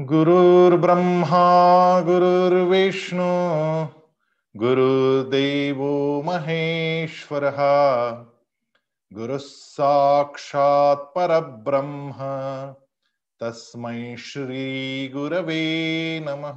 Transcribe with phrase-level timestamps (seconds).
[0.00, 3.24] गुरुर्ब्रह्मा, गुरुर्विष्णु
[4.56, 7.56] गुरुदेवो महेश्वरः
[9.12, 12.14] गुरुः साक्षात् परब्रह्म,
[13.40, 16.56] तस्मै श्री गुरवे नमः।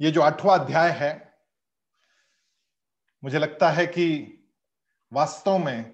[0.00, 1.38] ये जो आठवां अध्याय है,
[3.24, 4.38] मुझे लगता है कि
[5.12, 5.91] वास्तव में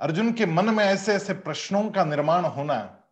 [0.00, 3.04] अर्जुन के मन में ऐसे ऐसे प्रश्नों का निर्माण होना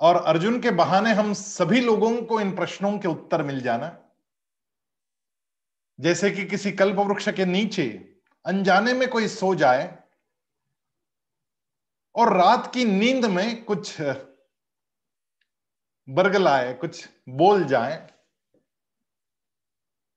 [0.00, 3.96] और अर्जुन के बहाने हम सभी लोगों को इन प्रश्नों के उत्तर मिल जाना।
[5.98, 7.86] जैसे कि किसी कल्प वृक्ष के नीचे
[8.44, 9.98] अनजाने में कोई सो जाए
[12.14, 14.00] और रात की नींद में कुछ
[16.08, 18.08] बरगलाए कुछ बोल जाए।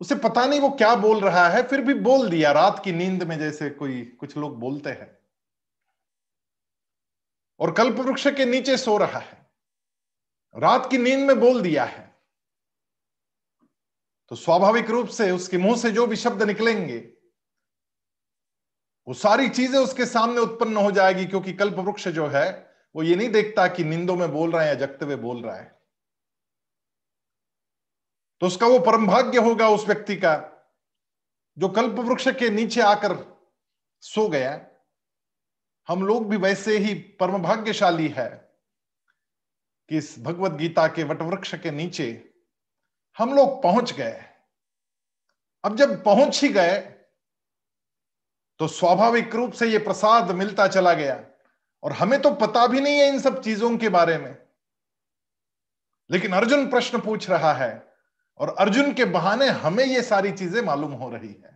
[0.02, 3.23] उसे पता नहीं वो क्या बोल रहा है, फिर भी बोल दिया, रात की नींद
[3.23, 5.23] में जैसे कोई कुछ लोग बोलते हैं।
[7.63, 9.38] और कल्प वृक्ष के नीचे सो रहा है।
[10.56, 12.16] रात की नींद में बोल दिया है।
[14.31, 16.97] तो स्वाभाविक रूप से उसके मुँह से जो भी शब्द निकलेंगे,
[19.08, 23.16] वो सारी चीज़ें उसके सामने उत्पन्न हो जाएगी, क्योंकि कल्प वृक्ष जो है, वो ये
[23.16, 25.81] नहीं देखता कि नींदों में बोल रहा है या जगते हुए बोल रहा है।
[28.42, 30.36] तो उसका वो परम भाग्य होगा उस व्यक्ति का,
[31.58, 33.17] जो कल्प वृक्ष के नीचे आकर
[34.03, 34.55] सो गया।
[35.88, 38.30] हम लोग भी वैसे ही परम भाग्यशाली है
[39.89, 42.08] कि इस भगवत गीता के वटवृक्ष के नीचे
[43.17, 44.23] हम लोग पहुँच गए।
[45.64, 46.80] अब जब पहुँच ही गए
[48.59, 51.23] तो स्वाभाविक रूप से ये प्रसाद मिलता चला गया।
[51.84, 54.36] और हमें तो पता भी नहीं है इन सब चीज़ों के बारे में।
[56.09, 57.88] लेकिन अर्जुन प्रश्न पूछ रहा है,
[58.39, 61.53] और अर्जुन के बहाने हमें ये सारी चीज़ें मालूम हो रही है।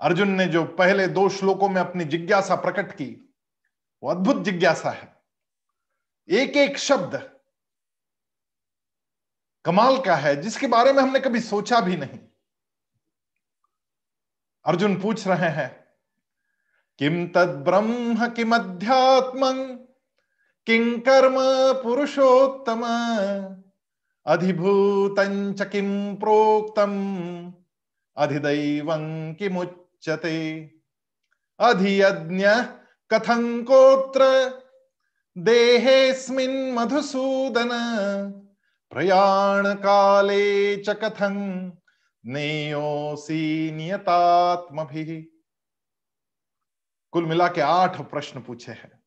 [0.00, 3.34] अर्जुन ने जो पहले दो श्लोकों में अपनी जिज्ञासा प्रकट की,
[4.02, 5.22] वो अद्भुत जिज्ञासा है।
[6.28, 7.30] एक एक शब्द
[9.64, 12.18] कमाल का है, जिसके बारे में हमने कभी सोचा भी नहीं।
[14.64, 15.84] अर्जुन पूछ रहे हैं
[16.98, 19.52] किम तद ब्रह्म किम अध्यात्म
[20.66, 21.36] किं कर्म
[21.82, 22.82] पुरुषोत्तम
[24.26, 25.16] अधिभूत
[25.62, 26.92] किम प्रोक्तम,
[28.16, 28.94] अधिदैव
[30.04, 30.64] किमुच्यते
[31.60, 32.46] अधियज्ञ
[33.10, 34.22] कथं कोत्र?
[35.38, 37.68] देहेऽस्मिन् मधुसूदन।
[38.90, 41.68] प्रयाण काले च कथं?
[42.26, 44.88] नेयोसी नियतात्म
[47.10, 49.02] कुल मिला के आठ प्रश्न पूछे हैं।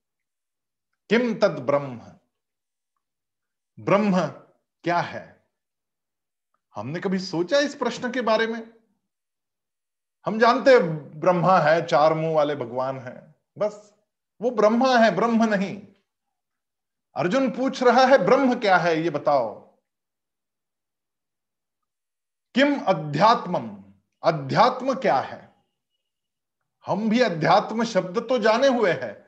[1.10, 2.02] किम तद ब्रह्म?
[3.80, 4.28] ब्रह्म
[4.84, 5.48] क्या है?
[6.76, 8.77] हमने कभी सोचा इस प्रश्न के बारे में?
[10.26, 10.80] हम जानते
[11.20, 13.94] ब्रह्मा है, चार मुँह वाले भगवान है। बस,
[14.42, 15.82] वो ब्रह्मा है, ब्रह्म नहीं।
[17.16, 19.54] अर्जुन पूछ रहा है, ब्रह्म क्या है, ये बताओ।
[22.56, 23.84] किम अध्यात्मम?
[24.24, 25.56] अध्यात्म क्या है?
[26.86, 29.26] हम भी अध्यात्म शब्द तो जाने हुए हैं,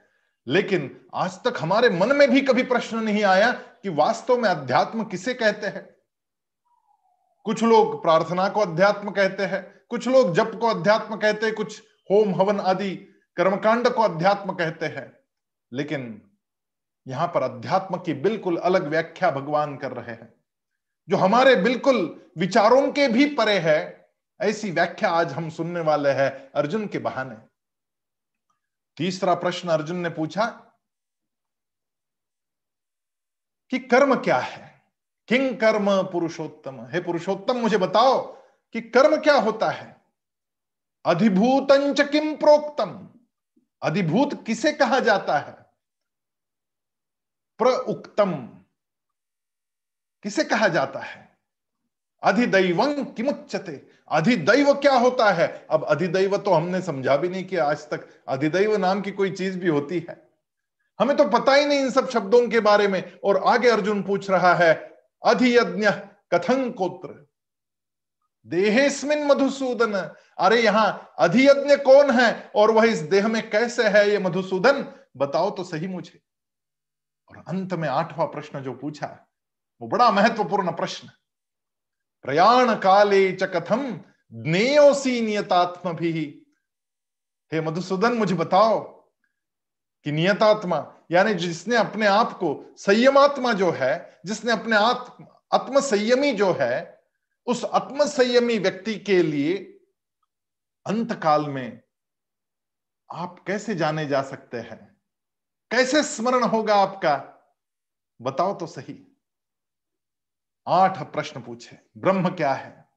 [0.47, 5.03] लेकिन आज तक हमारे मन में भी कभी प्रश्न नहीं आया कि वास्तव में अध्यात्म
[5.03, 5.95] किसे कहते हैं।
[7.43, 11.83] कुछ लोग प्रार्थना को अध्यात्म कहते हैं कुछ लोग जप को अध्यात्म कहते हैं, कुछ
[12.11, 12.95] होम हवन आदि
[13.35, 15.19] कर्मकांड को अध्यात्म कहते हैं।
[15.73, 16.31] लेकिन
[17.07, 20.33] यहाँ पर अध्यात्म की बिल्कुल अलग व्याख्या भगवान कर रहे हैं।
[21.09, 24.09] जो हमारे बिल्कुल विचारों के भी परे है,
[24.41, 27.35] ऐसी व्याख्या आज हम सुनने वाले हैं अर्जुन के बहाने।
[28.97, 30.45] तीसरा प्रश्न अर्जुन ने पूछा
[33.69, 34.81] कि कर्म क्या है?
[35.27, 36.87] किंग कर्म पुरुषोत्तम?
[36.91, 38.38] हे पुरुषोत्तम, मुझे बताओ
[38.73, 40.01] कि कर्म क्या होता है?
[41.05, 43.09] अधिभूतंच किम प्रोक्तम?
[43.83, 45.53] अधिभूत किसे कहा जाता है?
[47.57, 48.33] प्रउक्तम
[50.23, 51.37] किसे कहा जाता है?
[52.23, 55.67] अधिदैव किमुच्चते अधिदैव क्या होता है?
[55.69, 59.59] अब अधिदैव तो हमने समझा भी नहीं किया आज तक। अधिदैव नाम की कोई चीज़
[59.59, 60.29] भी होती है।
[60.99, 64.29] हमें तो पता ही नहीं इन सब शब्दों के बारे में। और आगे अर्जुन पूछ
[64.29, 64.73] रहा है,
[65.25, 65.89] अधियज्ञ
[66.33, 67.28] कथं कोत्र?
[68.47, 69.93] देहेस्मिन मधुसूदन।
[70.37, 74.93] अरे यहाँ अधियज्ञ कौन है और वह इस देह में कैसे है ये मधुसूदन?
[75.17, 76.21] बताओ तो सही मुझे।
[77.29, 79.27] और अंत में आठवां प्रश्न जो पूछा,
[79.81, 81.09] वो बड़ा महत्वपूर्ण प्रश्न।
[82.23, 84.01] प्रयाण काले च कथम
[84.33, 86.45] ज्ञेयोसी नियतात्म भी।
[87.53, 88.79] हे मधुसूदन, मुझे बताओ
[90.05, 96.31] कि नियतात्मा, यानी जिसने अपने आप को संयमात्मा जो है, जिसने अपने आत्म आत्म संयमी
[96.31, 96.98] जो है
[97.49, 99.55] उस आत्म संयमी व्यक्ति के लिए
[100.87, 101.81] अंत काल में
[103.13, 105.01] आप कैसे जाने जा सकते हैं?
[105.71, 107.35] कैसे स्मरण होगा आपका?
[108.21, 109.17] बताओ तो सही।
[110.67, 112.89] आठ प्रश्न पूछे। ब्रह्म क्या है?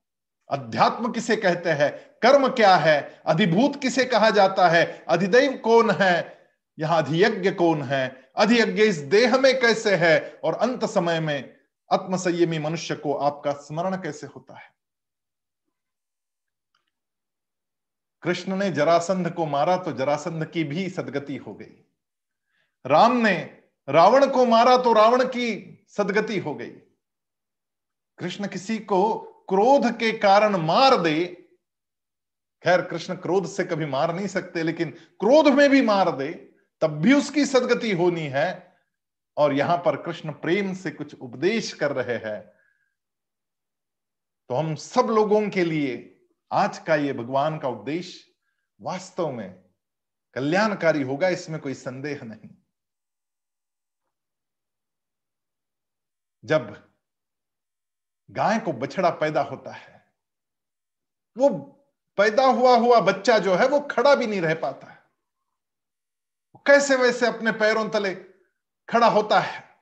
[0.50, 1.90] अध्यात्म किसे कहते हैं?
[1.98, 3.22] कर्म क्या है?
[3.26, 5.04] अधिभूत किसे कहा जाता है?
[5.08, 6.38] अधिदैव कौन है?
[6.78, 8.32] यहाँ अधियज्ञ कौन है?
[8.36, 10.40] अधियज्ञ इस देह में कैसे है?
[10.44, 14.74] और अंत समय में आत्मसंयमी मनुष्य को आपका स्मरण कैसे होता है?
[18.22, 21.84] कृष्ण ने जरासंध को मारा तो जरासंध की भी सदगति हो गई।
[22.86, 26.70] राम ने रावण को मारा तो रावण की सदगति हो गई।
[28.18, 29.14] कृष्ण किसी को
[29.48, 31.24] क्रोध के कारण मार दे,
[32.62, 36.32] खैर, कृष्ण क्रोध से कभी मार नहीं सकते, लेकिन क्रोध में भी मार दे,
[36.80, 38.71] तब भी उसकी सदगति होनी है।
[39.36, 42.40] और यहाँ पर कृष्ण प्रेम से कुछ उपदेश कर रहे हैं
[44.50, 45.94] तो हम सब लोगों के लिए
[46.50, 48.14] आज का ये भगवान का उपदेश
[48.80, 49.62] वास्तव में
[50.36, 52.48] कल्याणकारी होगा, इसमें कोई संदेह नहीं।
[56.44, 56.74] जब
[58.28, 60.04] गाय को बछड़ा पैदा होता है,
[61.36, 61.48] वो
[62.18, 65.00] पैदा हुआ हुआ बच्चा जो है, वो खड़ा भी नहीं रह पाता है।
[66.66, 68.14] कैसे वैसे अपने पैरों तले
[68.88, 69.78] खड़ा होता है।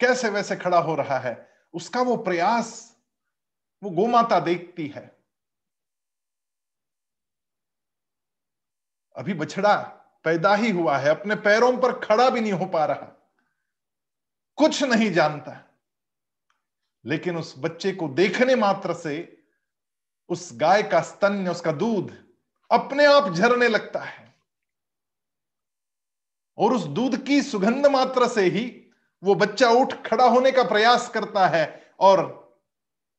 [0.00, 1.52] कैसे वैसे खड़ा हो रहा है?
[1.74, 2.98] उसका वो प्रयास,
[3.82, 5.18] वो गोमाता देखती है।
[9.16, 9.76] अभी बछड़ा
[10.24, 13.32] पैदा ही हुआ है, अपने पैरों पर खड़ा भी नहीं हो पा रहा।
[14.56, 15.78] कुछ नहीं जानता।
[17.04, 19.44] लेकिन उस बच्चे को देखने मात्र से
[20.28, 22.34] उस गाय का स्तन्य, उसका दूध
[22.70, 24.25] अपने आप झरने लगता है।
[26.58, 28.90] और उस दूध की सुगंध मात्र से ही
[29.24, 32.46] वो बच्चा उठ खड़ा होने का प्रयास करता है और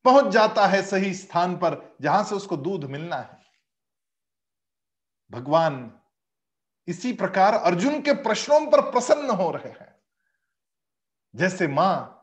[0.06, 3.38] पहुँच जाता है सही स्थान पर जहाँ से उसको दूध मिलना है।
[5.32, 5.92] भगवान
[6.88, 9.96] इसी प्रकार अर्जुन के प्रश्नों पर प्रसन्न हो रहे हैं।
[11.36, 12.14] जैसे माँ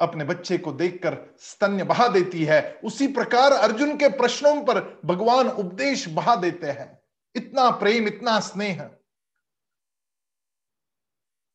[0.00, 5.48] अपने बच्चे को देखकर स्तन्य बहा देती है, उसी प्रकार अर्जुन के प्रश्नों पर भगवान
[5.48, 7.02] उपदेश बहा देते हैं।
[7.34, 8.90] इतना प्रेम, इतना स्नेह।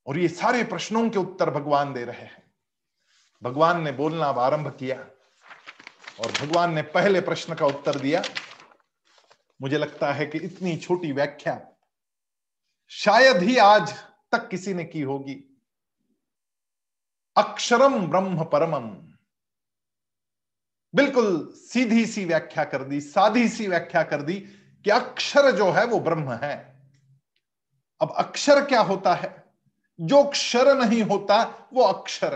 [0.08, 2.54] और ये सारे प्रश्नों के उत्तर भगवान दे रहे हैं।
[3.44, 4.98] भगवान ने बोलना अब आरंभ किया
[6.20, 8.24] और भगवान ने पहले प्रश्न का उत्तर दिया।
[9.62, 11.72] मुझे लगता है कि इतनी छोटी व्याख्या
[12.88, 13.94] शायद ही आज
[14.32, 15.60] तक किसी ने की होगी।
[17.38, 18.90] अक्षरम ब्रह्म परमम।
[20.96, 24.40] बिल्कुल सीधी सी व्याख्या कर दी, साधी सी व्याख्या कर दी
[24.86, 26.80] कि अक्षर जो है वो ब्रह्म है।
[28.02, 29.47] अब अक्षर क्या होता है?
[30.02, 32.36] जो क्षर नहीं होता, वो अक्षर।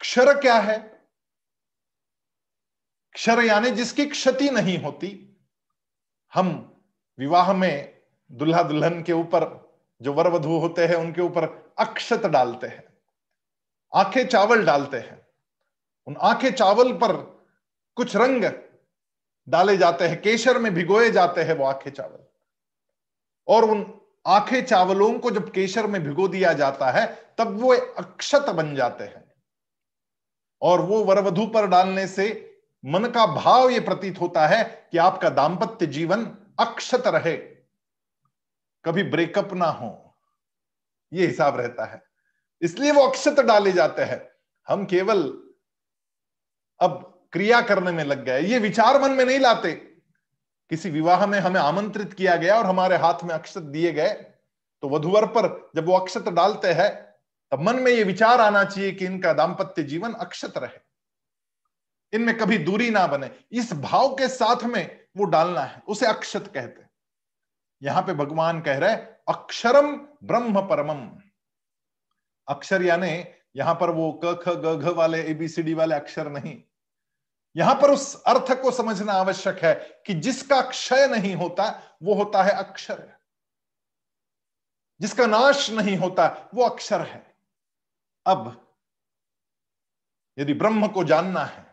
[0.00, 0.78] क्षर क्या है?
[3.12, 5.36] क्षर यानी जिसकी क्षति नहीं होती।
[6.34, 6.76] हम
[7.18, 8.02] विवाह में
[8.32, 9.70] दुल्हा दुल्हन के ऊपर
[10.02, 12.98] जो वर वधु होते हैं, उनके ऊपर अक्षत डालते हैं।
[13.94, 15.26] आँखें चावल डालते हैं।
[16.06, 17.12] उन आँखें चावल पर
[17.94, 18.44] कुछ रंग
[19.48, 22.24] डाले जाते हैं, केशर में भिगोए जाते हैं वो आँखें चावल।
[23.48, 28.50] और उन आँखें चावलों को जब केशर में भिगो दिया जाता है, तब वो अक्षत
[28.50, 29.34] बन जाते हैं।
[30.62, 32.46] और वो वरवधु पर डालने से
[32.84, 37.36] मन का भाव ये प्रतीत होता है कि आपका दाम्पत्य जीवन अक्षत रहे,
[38.84, 40.16] कभी ब्रेकअप ना हो।
[41.12, 42.02] ये हिसाब रहता है।
[42.62, 44.28] इसलिए वो अक्षत डाले जाते हैं।
[44.68, 45.42] हम केवल
[46.80, 49.89] अब क्रिया करने में लग गए। ये विचार मन में नहीं लाते।
[50.70, 54.10] किसी विवाह में हमें आमंत्रित किया गया और हमारे हाथ में अक्षत दिए गए
[54.82, 56.90] तो वधुवर पर जब वो अक्षत डालते हैं,
[57.52, 60.78] तब मन में ये विचार आना चाहिए कि इनका दाम्पत्य जीवन अक्षत रहे।
[62.12, 66.50] इनमें कभी दूरी ना बने। इस भाव के साथ में वो डालना है, उसे अक्षत
[66.54, 66.88] कहते
[67.82, 68.94] यहाँ पे भगवान कह रहे
[69.28, 71.06] अक्षरम ब्रह्म परमम।
[72.48, 73.24] अक्षर यानी,
[73.56, 76.62] यहाँ पर वो क, ख, ग, घ वाले एबीसीडी वाले अक्षर नहीं।
[77.56, 79.74] यहाँ पर उस अर्थ को समझना आवश्यक है
[80.06, 83.16] कि जिसका क्षय नहीं होता, वो होता है अक्षर।
[85.00, 87.34] जिसका नाश नहीं होता, वो अक्षर है।
[88.26, 88.74] अब,
[90.38, 91.70] यदि ब्रह्म को जानना है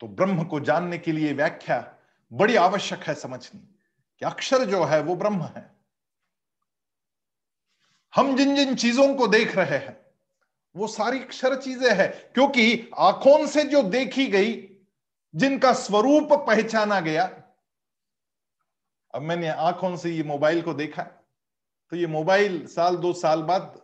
[0.00, 1.94] तो ब्रह्म को जानने के लिए व्याख्या
[2.32, 3.60] बड़ी आवश्यक है समझनी
[4.18, 5.70] कि अक्षर जो है, वो ब्रह्म है।
[8.14, 10.01] हम जिन जिन चीज़ों को देख रहे हैं
[10.74, 14.52] वो सारी क्षर चीज़ें हैं, क्योंकि आँखों से जो देखी गई,
[15.34, 17.24] जिनका स्वरूप पहचाना गया,
[19.14, 23.80] अब मैंने आँखों से ये मोबाइल को देखा तो ये मोबाइल साल दो साल बाद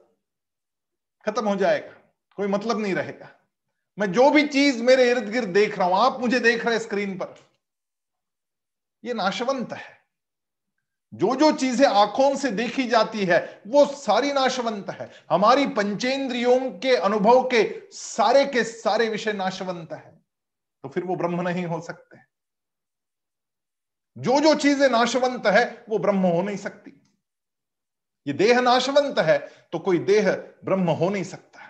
[1.27, 1.93] खत्म हो जाएगा,
[2.39, 3.29] कोई मतलब नहीं रहेगा।
[3.99, 7.17] मैं जो भी चीज़ मेरे इर्द गिर्द देख रहा हूँ, आप मुझे देख रहे स्क्रीन
[7.19, 7.35] पर,
[9.05, 9.98] ये नाशवंत है।
[11.15, 16.97] जो जो चीज़ें आँखों से देखी जाती है, वो सारी नाशवंत है। हमारी पंचेंद्रियों के
[16.97, 20.23] अनुभव के सारे के सारे विषय नाशवंत है।
[20.83, 22.19] तो फिर वो ब्रह्म नहीं हो सकते।
[24.17, 26.93] जो जो चीज़ें नाशवंत है, वो ब्रह्म हो नहीं सकती।
[28.27, 29.39] ये देह नाशवंत है
[29.73, 30.31] तो कोई देह
[30.65, 31.61] ब्रह्म हो नहीं सकता।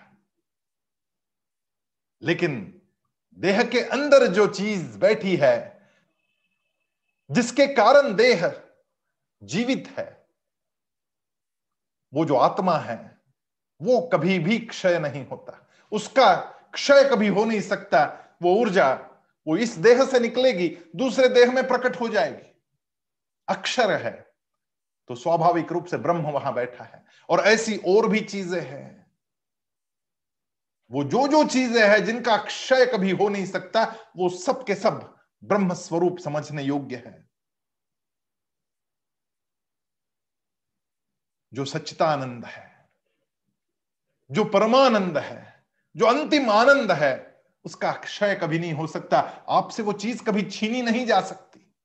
[2.21, 2.81] लेकिन
[3.37, 5.87] देह के अंदर जो चीज़ बैठी है,
[7.31, 8.47] जिसके कारण देह
[9.43, 10.25] जीवित है,
[12.13, 13.17] वो जो आत्मा है,
[13.81, 16.35] वो कभी भी क्षय नहीं होता। उसका
[16.73, 18.05] क्षय कभी हो नहीं सकता।
[18.41, 18.93] वो ऊर्जा,
[19.47, 22.61] वो इस देह से निकलेगी, दूसरे देह में प्रकट हो जाएगी।
[23.49, 24.29] अक्षर है
[25.09, 29.11] तो स्वाभाविक रूप से ब्रह्म वहाँ बैठा है। और ऐसी और भी चीज़ें हैं।
[30.91, 33.83] वो जो जो चीज़ें हैं, जिनका क्षय कभी हो नहीं सकता,
[34.17, 37.28] वो सब के सब ब्रह्म स्वरूप समझने योग्य है।
[41.53, 42.89] जो सच्चितानंद है,
[44.31, 45.63] जो परमानंद है,
[45.95, 50.81] जो अंतिम आनंद है, उसका क्षय कभी नहीं हो सकता। आपसे वो चीज़ कभी छीनी
[50.81, 51.75] नहीं जा सकती।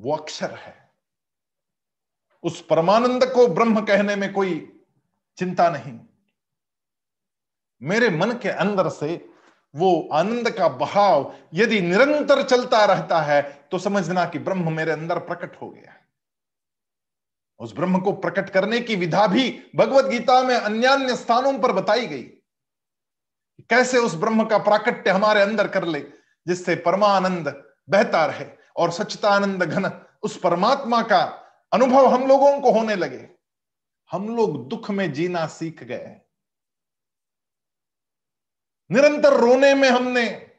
[0.00, 0.90] वो अक्षर है।
[2.42, 4.80] उस परमानंद को ब्रह्म कहने में कोई
[5.36, 6.00] चिंता नहीं।
[7.82, 9.28] मेरे मन के अंदर से
[9.74, 15.18] वो आनंद का बहाव यदि निरंतर चलता रहता है तो समझना कि ब्रह्म मेरे अंदर
[15.18, 16.01] प्रकट हो गया।
[17.62, 21.72] उस ब्रह्म को प्रकट करने की विधा भी भगवत गीता में अन्य अन्य स्थानों पर
[21.72, 22.22] बताई गई।
[23.60, 26.00] कैसे उस ब्रह्म का प्राकट्य हमारे अंदर कर ले,
[26.46, 27.48] जिससे परमानंद
[27.90, 31.22] बहता रहे और सच्चितानंद घन उस परमात्मा का
[31.72, 33.28] अनुभव हम लोगों को होने लगे।
[34.10, 36.20] हम लोग दुख में जीना सीख गए।
[38.90, 40.50] निरंतर रोने में हमने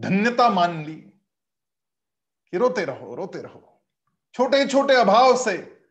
[0.00, 3.71] धन्यता मान ली कि रोते रहो रोते रहो।
[4.34, 5.84] छोटे छोटे अभाव से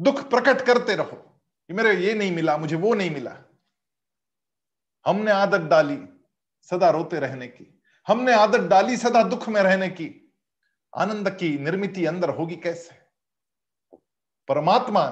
[0.00, 3.36] दुख प्रकट करते रहो कि मेरे ये नहीं मिला, मुझे वो नहीं मिला।
[5.06, 5.98] हमने आदत डाली
[6.62, 10.34] सदा रोते रहने की। हमने आदत डाली सदा दुख में रहने की।
[10.96, 12.94] आनंद की निर्मिति अंदर होगी कैसे?
[14.48, 15.02] परमात्मा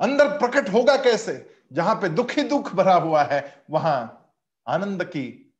[0.00, 1.62] अंदर प्रकट होगा कैसे?
[1.72, 4.30] जहाँ पे दुख ही दुख भरा हुआ है, वहाँ
[4.68, 5.54] आनंद की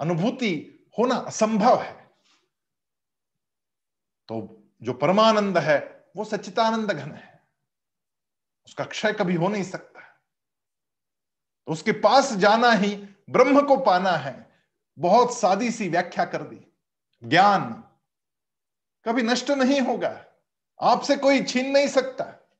[0.00, 2.05] अनुभूति होना असंभव है।
[4.28, 7.48] तो जो परमानंद है, वो सच्चितानंद घन है।
[8.66, 10.00] उसका क्षय कभी हो नहीं सकता।
[11.66, 14.52] तो उसके पास जाना ही, ब्रह्म को पाना है।
[14.98, 16.66] बहुत सादी सी व्याख्या कर दी।
[17.24, 17.84] ज्ञान
[19.04, 20.24] कभी नष्ट नहीं होगा।
[20.80, 22.50] आपसे कोई छीन नहीं सकता।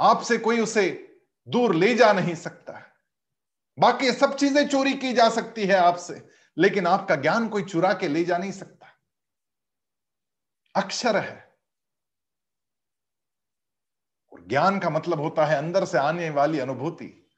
[0.00, 1.16] आपसे कोई उसे
[1.48, 2.80] दूर ले जा नहीं सकता।
[3.78, 6.28] बाकी सब चीज़ें चोरी की जा सकती है आपसे।
[6.58, 8.81] लेकिन आपका ज्ञान कोई चुरा के ले जा नहीं सकता।
[10.74, 11.58] अक्षर है।
[14.32, 17.30] और ज्ञान का मतलब होता है अंदर से आने वाली अनुभूति।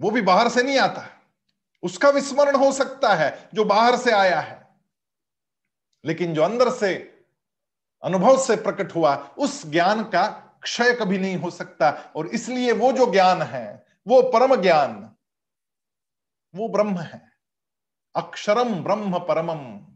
[0.00, 1.20] वो भी बाहर से नहीं आता।
[1.82, 4.80] उसका विस्मरण हो सकता है जो बाहर से आया है।
[6.04, 6.94] लेकिन जो अंदर से,
[8.02, 10.28] अनुभव से प्रकट हुआ, उस ज्ञान का
[10.62, 15.16] क्षय कभी नहीं हो सकता। और इसलिए वो जो ज्ञान है, वो परम ज्ञान,
[16.54, 17.32] वो ब्रह्म है।
[18.16, 19.91] अक्षरम ब्रह्म परमम।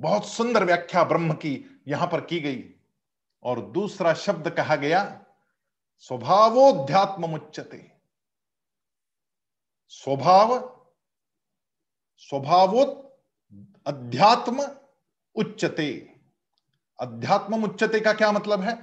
[0.00, 2.74] बहुत सुंदर व्याख्या ब्रह्म की यहाँ पर की गई।
[3.42, 5.24] और दूसरा शब्द कहा गया
[5.98, 7.92] स्वभावोध्यात्म मुच्चते
[9.88, 10.80] स्वभाव,
[12.16, 13.18] स्वभावोत
[13.86, 14.68] अध्यात्म
[15.36, 16.18] उच्चते
[17.00, 18.74] अध्यात्म उच्चते का क्या मतलब है?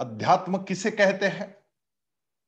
[0.00, 1.56] अध्यात्म किसे कहते हैं?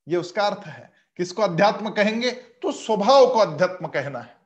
[0.08, 2.30] यह उसका अर्थ है। किसको अध्यात्म कहेंगे?
[2.30, 4.38] तो स्वभाव को अध्यात्म कहना है।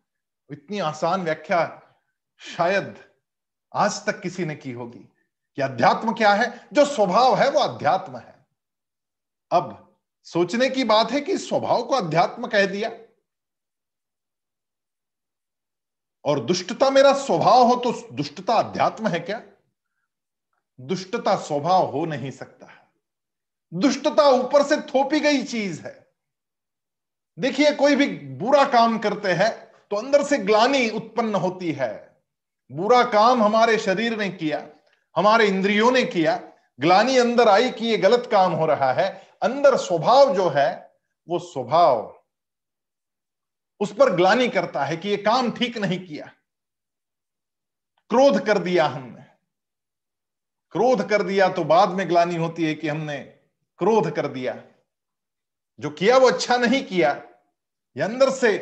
[0.50, 1.80] इतनी आसान व्याख्या
[2.38, 3.04] शायद
[3.74, 4.98] आज तक किसी ने की होगी
[5.56, 8.46] कि अध्यात्म क्या है, जो स्वभाव है वो अध्यात्म है।
[9.50, 12.90] अब सोचने की बात है कि स्वभाव को अध्यात्म कह दिया।
[16.24, 19.42] और दुष्टता मेरा स्वभाव हो तो दुष्टता अध्यात्म है क्या?
[20.80, 22.88] दुष्टता स्वभाव हो नहीं सकता है।
[23.74, 26.12] दुष्टता ऊपर से थोपी गई चीज़ है।
[27.38, 32.13] देखिए, कोई भी बुरा काम करते हैं तो अंदर से ग्लानी उत्पन्न होती है।
[32.73, 34.68] बुरा काम हमारे शरीर ने किया,
[35.16, 39.76] हमारे इंद्रियों ने किया, ग्लानी अंदर आई कि ये गलत काम हो रहा है, अंदर
[39.76, 40.97] स्वभाव जो है,
[41.28, 42.21] वो स्वभाव
[43.80, 46.26] उस पर ग्लानी करता है कि ये काम ठीक नहीं किया।
[48.11, 49.23] क्रोध कर दिया हमने।
[50.71, 53.18] क्रोध कर दिया तो बाद में ग्लानी होती है कि हमने
[53.78, 54.62] क्रोध कर दिया।
[55.80, 57.23] जो किया वो अच्छा नहीं किया,
[57.97, 58.52] या अंदर से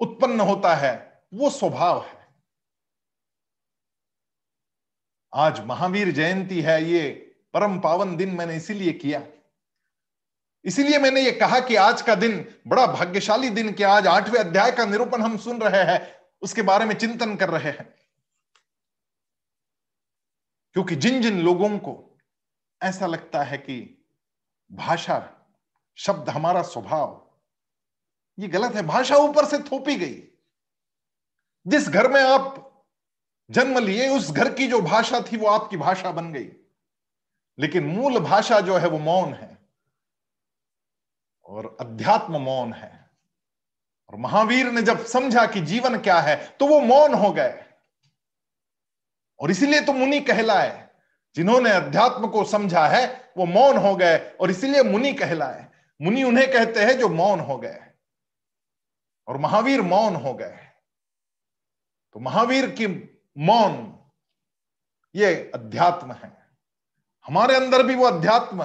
[0.00, 2.17] उत्पन्न होता है, वो स्वभाव है।
[5.34, 7.10] आज महावीर जयंती है ये,
[7.54, 9.22] परम पावन दिन मैंने इसीलिए किया।
[10.64, 14.72] इसीलिए मैंने ये कहा कि आज का दिन बड़ा भाग्यशाली दिन कि आज आठवें अध्याय
[14.72, 17.94] का निरूपण हम सुन रहे हैं, उसके बारे में चिंतन कर रहे हैं।
[20.72, 22.18] क्योंकि जिन जिन लोगों को
[22.82, 24.06] ऐसा लगता है कि
[24.72, 25.46] भाषा,
[25.96, 27.30] शब्द हमारा स्वभाव,
[28.38, 30.28] ये गलत है, भाषा ऊपर से थोपी गई।
[31.66, 32.64] जिस घर में आप
[33.50, 36.52] जन्म लिए उस घर की जो भाषा थी, वो आपकी भाषा बन गई।
[37.58, 39.58] लेकिन मूल भाषा जो है, वो मौन है।
[41.44, 43.10] और अध्यात्म मौन है।
[44.08, 47.64] और महावीर ने जब समझा कि जीवन क्या है तो वो मौन हो गए।
[49.38, 50.88] और इसीलिए तो मुनि कहलाए।
[51.34, 55.68] जिन्होंने अध्यात्म को समझा है, वो मौन हो गए। और इसीलिए मुनि कहलाए।
[56.02, 57.80] मुनि उन्हें कहते हैं जो मौन हो गए।
[59.26, 60.58] और महावीर मौन हो गए।
[62.12, 63.74] तो महावीर की मौन,
[65.14, 66.48] ये अध्यात्म है।
[67.26, 68.62] हमारे अंदर भी वो अध्यात्म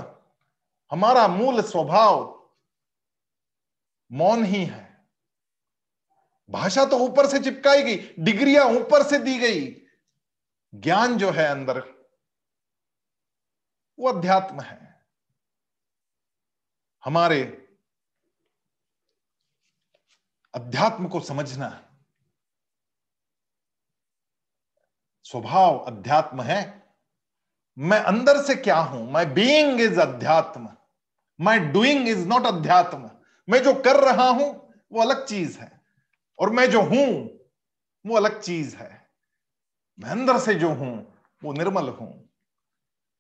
[0.92, 2.50] हमारा मूल स्वभाव
[4.12, 5.08] मौन ही है।
[6.50, 9.86] भाषा तो ऊपर से चिपकाई गई डिग्रियाँ ऊपर से दी गई।
[10.76, 11.80] ज्ञान जो है अंदर,
[14.00, 15.06] वो अध्यात्म है।
[17.04, 17.42] हमारे
[20.54, 21.68] अध्यात्म को समझना
[25.24, 26.84] स्वभाव अध्यात्म है।
[27.78, 29.12] मैं अंदर से क्या हूँ?
[29.12, 30.70] माई बीइंग इज़ अध्यात्म।
[31.42, 33.10] माई डूइंग इज़ नॉट अध्यात्म।
[33.50, 35.82] मैं जो कर रहा हूँ, वो अलग चीज़ है।
[36.40, 37.40] और मैं जो हूँ,
[38.06, 39.10] वो अलग चीज़ है।
[40.00, 41.14] मैं अंदर से जो हूँ,
[41.44, 42.30] वो निर्मल हूँ।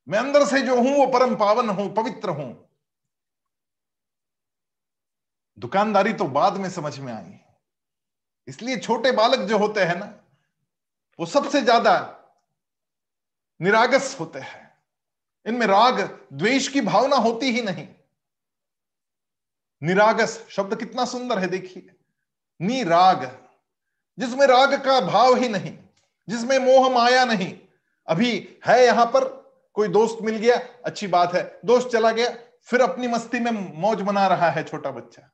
[0.08, 2.70] मैं अंदर से जो हूँ, वो परम पावन हूँ, पवित्र हूँ।
[5.60, 7.40] दुकानदारी तो बाद में समझ में आई।
[8.48, 10.20] इसलिए छोटे बालक जो होते हैं ना
[11.20, 12.20] वो सबसे ज़्यादा
[13.60, 14.72] निरागस होते हैं।
[15.46, 16.00] इनमें राग,
[16.34, 17.88] द्वेष की भावना होती ही नहीं।
[19.82, 21.96] निरागस शब्द कितना सुंदर है, देखिए।
[22.60, 23.24] निराग,
[24.18, 25.78] जिसमें राग का भाव ही नहीं,
[26.28, 27.60] जिसमें मोह माया नहीं।
[28.08, 29.24] अभी है यहाँ पर,
[29.74, 34.02] कोई दोस्त मिल गया, अच्छी बात है, दोस्त चला गया, फिर अपनी मस्ती में मौज
[34.02, 35.30] मना रहा है छोटा बच्चा।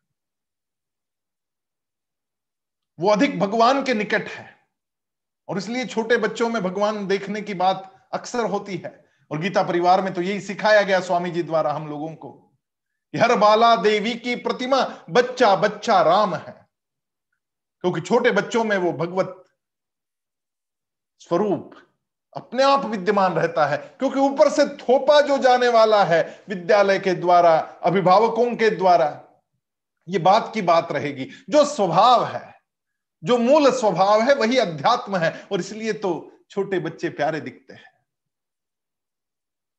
[2.99, 4.59] वो अधिक भगवान के निकट है।
[5.49, 10.01] और इसलिए छोटे बच्चों में भगवान देखने की बात अक्सर होती है। और गीता परिवार
[10.01, 12.29] में तो यही सिखाया गया स्वामी जी द्वारा हम लोगों को
[13.13, 16.67] हर बाला देवी की प्रतिमा बच्चा बच्चा राम है।
[17.83, 19.43] क्योंकि छोटे बच्चों में वो भगवत
[21.19, 21.75] स्वरूप
[22.35, 27.13] अपने आप विद्यमान रहता है, क्योंकि ऊपर से थोपा जो जाने वाला है विद्यालय के
[27.13, 29.21] द्वारा, अभिभावकों के द्वारा,
[30.07, 32.59] ये बात की बात रहेगी। जो स्वभाव है
[33.23, 38.05] जो मूल स्वभाव है वही अध्यात्म है, और इसलिए तो छोटे बच्चे प्यारे दिखते हैं।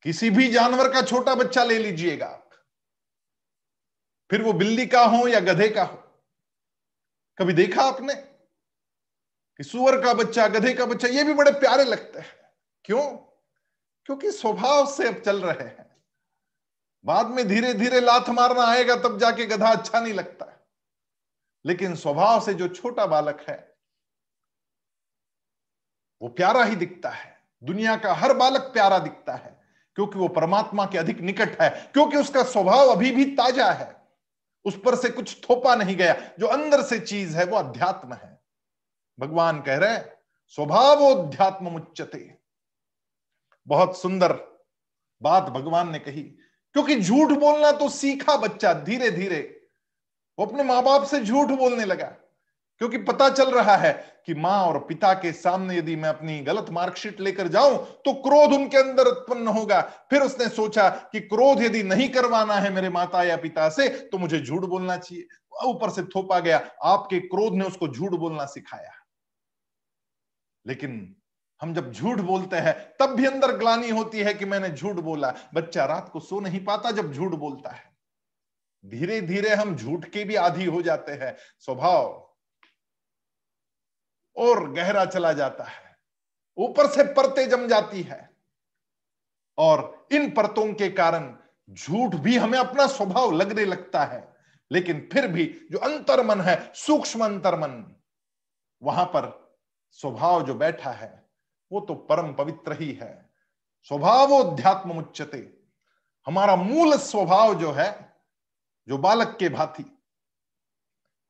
[0.02, 2.50] किसी भी जानवर का छोटा बच्चा ले लीजिएगा आप।
[4.30, 5.96] फिर वो बिल्ली का हो या गधे का हो।
[7.38, 8.14] कभी देखा आपने?
[9.56, 12.52] कि सुअर का बच्चा, गधे का बच्चा, ये भी बड़े प्यारे लगते हैं।
[12.84, 13.16] क्यों?
[14.04, 15.96] क्योंकि स्वभाव से अब चल रहे हैं।
[17.04, 20.59] बाद में धीरे धीरे लात मारना आएगा, तब जाके गधा अच्छा नहीं लगता।
[21.64, 23.56] लेकिन स्वभाव से जो छोटा बालक है,
[26.22, 29.58] वो प्यारा ही दिखता है। दुनिया का हर बालक प्यारा दिखता है,
[29.96, 33.96] क्योंकि वो परमात्मा के अधिक निकट है, क्योंकि उसका स्वभाव अभी भी ताज़ा है।
[34.64, 38.38] उस पर से कुछ थोपा नहीं गया। जो अंदर से चीज़ है, वो अध्यात्म है।
[39.18, 39.98] भगवान कह रहे
[40.48, 42.18] स्वभाव अध्यात्म मुच्चते
[43.66, 44.32] बहुत सुंदर
[45.22, 49.59] बात भगवान ने कही, क्योंकि झूठ बोलना तो सीखा बच्चा धीरे धीरे
[50.40, 52.06] वो अपने माँ बाप से झूठ बोलने लगा।
[52.80, 53.92] क्योंकि पता चल रहा है
[54.26, 58.52] कि माँ और पिता के सामने यदि मैं अपनी गलत मार्कशीट लेकर जाऊँ तो क्रोध
[58.52, 63.22] उनके अंदर उत्पन्न होगा। फिर उसने सोचा कि क्रोध यदि नहीं करवाना है मेरे माता
[63.22, 65.26] या पिता से तो मुझे झूठ बोलना चाहिए।
[65.66, 68.92] ऊपर से थोपा गया। आपके क्रोध ने उसको झूठ बोलना सिखाया।
[70.66, 71.16] लेकिन
[71.60, 75.34] हम जब झूठ बोलते हैं, तब भी अंदर ग्लानी होती है कि मैंने झूठ बोला।
[75.54, 77.89] बच्चा रात को सो नहीं पाता जब झूठ बोलता है।
[78.84, 82.30] धीरे धीरे हम झूठ के भी आधी हो जाते हैं, स्वभाव।
[84.36, 85.96] और गहरा चला जाता है।
[86.58, 88.36] ऊपर से परतें जम जाती है।
[89.58, 91.38] और इन परतों के कारण
[91.70, 94.34] झूठ भी हमें अपना स्वभाव लगने लगता है।
[94.72, 97.96] लेकिन फिर भी जो अंतर्मन है, सूक्ष्म अंतर्मन,
[98.82, 99.56] वहाँ पर
[99.90, 101.30] स्वभाव जो बैठा है,
[101.72, 103.30] वो तो परम पवित्र ही है।
[103.82, 105.56] स्वभावोध्यात्म उच्चते
[106.26, 108.09] हमारा मूल स्वभाव जो है
[108.90, 109.84] जो बालक के भांति।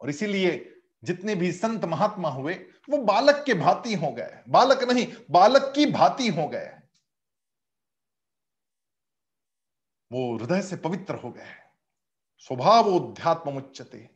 [0.01, 2.55] और इसीलिए जितने भी संत महात्मा हुए,
[2.91, 6.81] वो बालक के भांति हो गए। बालक नहीं, बालक की भांति हो गए।
[10.13, 11.55] वो हृदय से पवित्र हो गए।
[12.39, 14.11] स्वभावोध्यात्म उच्चते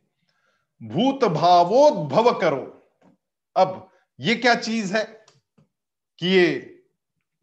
[0.83, 2.93] भूत भावोद्भव करो
[3.57, 5.05] अब ये क्या चीज़ है
[6.19, 6.47] कि ये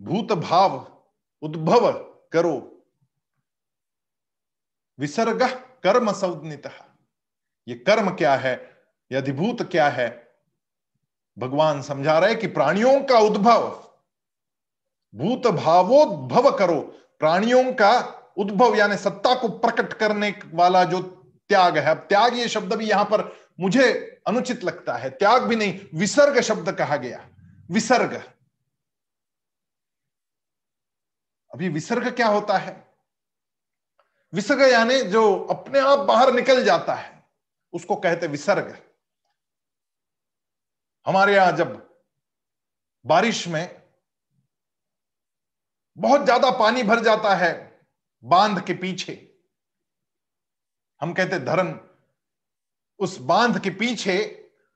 [0.02, 1.04] भूत भाव
[1.42, 1.92] उद्भव
[2.34, 2.86] करो
[5.00, 6.66] विसर्ग कर्म संज्ञित
[7.68, 8.84] ये कर्म क्या है?
[9.12, 10.36] ये अधिभूत क्या है?
[11.38, 13.92] भगवान समझा रहे कि प्राणियों का उद्भव।
[15.16, 16.82] भूत भावोद्भव करो।
[17.20, 18.00] प्राणियों का
[18.38, 21.02] उद्भव यानी सत्ता को प्रकट करने वाला जो
[21.50, 25.56] त्याग है। अब त्याग ये शब्द भी यहाँ पर मुझे अनुचित लगता है। त्याग भी
[25.56, 27.30] नहीं, विसर्ग शब्द कहा गया।
[27.72, 28.34] विसर्ग।
[31.54, 32.91] अभी विसर्ग क्या होता है?
[34.34, 37.24] विसर्ग यानी जो अपने आप बाहर निकल जाता है,
[37.74, 38.76] उसको कहते विसर्ग।
[41.06, 41.76] हमारे यहाँ जब
[43.06, 43.82] बारिश में
[45.98, 47.52] बहुत ज़्यादा पानी भर जाता है
[48.24, 49.14] बाँध के पीछे,
[51.02, 51.80] हम कहते धरन,
[53.00, 54.18] उस बाँध के पीछे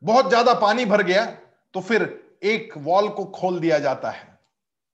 [0.02, 1.26] बहुत ज़्यादा पानी भर गया
[1.74, 2.04] तो फिर
[2.44, 4.28] एक वॉल को खोल दिया जाता है।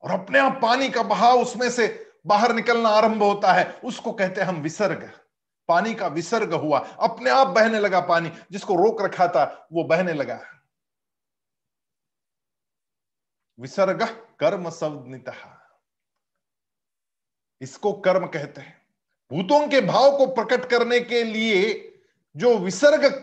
[0.04, 1.88] और अपने आप पानी का बहाव उसमें से
[2.26, 5.22] बाहर निकलना आरंभ होता है, उसको कहते हैं हम विसर्ग।
[5.68, 10.14] पानी का विसर्ग हुआ। अपने आप बहने लगा पानी। जिसको रोक रखा था, वो बहने
[10.14, 10.46] लगा।
[13.60, 14.04] विसर्ग
[14.40, 15.32] कर्म संज्ञित
[17.62, 18.88] इसको कर्म कहते हैं।
[19.32, 21.88] भूतों के भाव को प्रकट करने के लिए
[22.36, 23.14] जो विसर्ग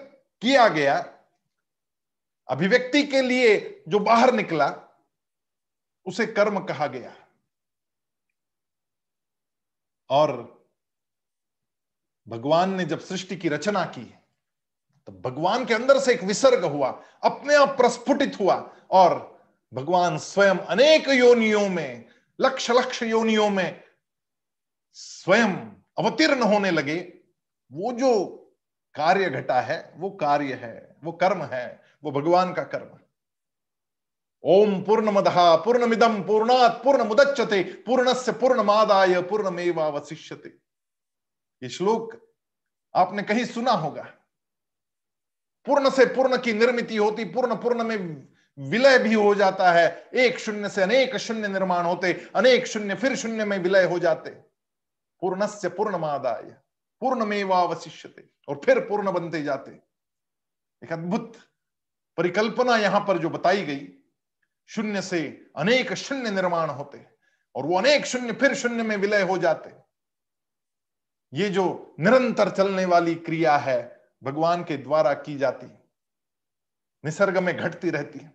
[0.41, 1.19] किया गया,
[2.49, 4.81] अभिव्यक्ति के लिए जो बाहर निकला,
[6.07, 7.28] उसे कर्म कहा गया।
[10.11, 10.59] और
[12.29, 14.15] भगवान ने जब सृष्टि की रचना की
[15.07, 19.41] तो भगवान के अंदर से एक विसर्ग हुआ, अपने आप प्रस्फुटित हुआ, और
[19.75, 22.05] भगवान स्वयं अनेक योनियों में,
[22.41, 23.85] लक्ष लक्ष योनियों में
[24.93, 25.55] स्वयं
[25.99, 26.97] अवतीर्ण होने लगे।
[27.73, 28.27] वो जो
[28.95, 32.99] कार्य घटा है, वो कार्य है, वो कर्म है, वो भगवान का कर्म
[34.45, 40.49] ओम पूर्ण मदहा पूर्णमिदम पूर्णात पूर्ण मुदच्यते पूर्णस्य पूर्णमादाय पूर्णमेवावशिष्यते।
[41.63, 42.33] ये श्लोक
[42.95, 44.03] आपने कहीं सुना होगा।
[45.67, 50.39] पूर्ण से पूर्ण की निर्मित होती, पूर्ण पूर्ण में विलय भी हो जाता है। एक
[50.39, 55.41] शून्य से अनेक शून्य निर्माण होते, अनेक शून्य फिर शून्य में विलय हो जाते। पूर्ण
[55.41, 56.43] पूर्णस्य पूर्णमादाय,
[57.01, 59.71] पूर्णमेवावशिष्यते और फिर पूर्ण बनते जाते।
[60.85, 61.37] एक अद्भुत
[62.17, 63.98] परिकल्पना यहाँ पर जो बताई गई
[64.69, 67.07] शून्य से अनेक शून्य निर्माण होते
[67.55, 69.79] और वो अनेक शून्य फिर शून्य में विलय हो जाते
[71.35, 75.67] ये जो निरंतर चलने वाली क्रिया है, भगवान के द्वारा की जाती
[77.05, 78.33] निसर्ग में घटती रहती है।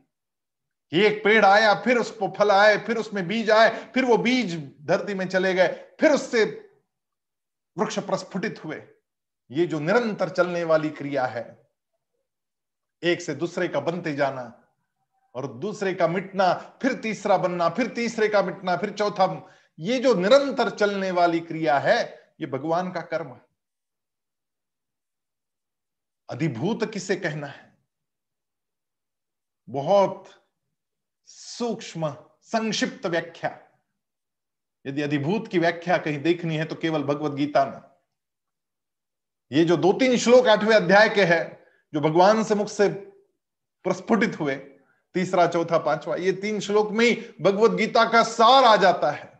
[0.92, 4.72] एक पेड़ आया, फिर उस पर फल आए, फिर उसमें बीज आए, फिर वो बीज
[4.82, 5.68] धरती में चले गए,
[6.00, 6.46] फिर उससे
[7.78, 8.84] वृक्ष प्रस्फुटित हुए।
[9.52, 11.70] ये जो निरंतर चलने वाली क्रिया है,
[13.04, 14.63] एक से दूसरे का बनते जाना
[15.36, 20.14] और दूसरे का मिटना, फिर तीसरा बनना, फिर तीसरे का मिटना, फिर चौथा ये जो
[20.14, 23.42] निरंतर चलने वाली क्रिया है, ये भगवान का कर्म है।
[26.30, 27.78] अधिभूत किसे कहना है?
[29.70, 30.30] बहुत
[31.26, 33.60] सूक्ष्म, संक्षिप्त व्याख्या।
[34.86, 37.82] यदि अधिभूत की व्याख्या कहीं देखनी है तो केवल भगवत गीता में।
[39.58, 42.90] ये जो दो तीन श्लोक आठवें अध्याय के हैं, जो भगवान से मुख से
[43.86, 44.56] प्रस्फुटित हुए
[45.14, 49.40] तीसरा, चौथा, पांचवा, ये तीन श्लोक में ही भगवत गीता का सार आ जाता है।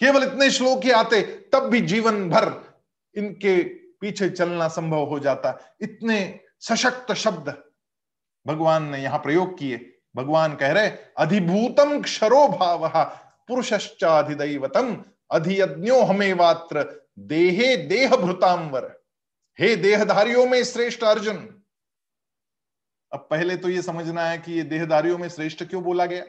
[0.00, 2.74] केवल इतने श्लोक ही आते, तब भी जीवन भर
[3.16, 3.62] इनके
[4.00, 7.54] पीछे चलना संभव हो जाता। इतने सशक्त शब्द
[8.46, 12.88] भगवान ने यहाँ प्रयोग किए। भगवान कह रहे अधिभूतम क्षरो भाव
[13.48, 14.96] पुरुषश्चाधिदैवतम
[15.30, 16.84] अधियज्ञो हमें वात्र
[17.18, 19.02] देहे देह भृतांवर
[19.58, 21.61] हे देहधारियों में श्रेष्ठ अर्जुन
[23.12, 26.24] अब पहले तो ये समझना है कि ये देहधारियों में श्रेष्ठ क्यों बोला गया?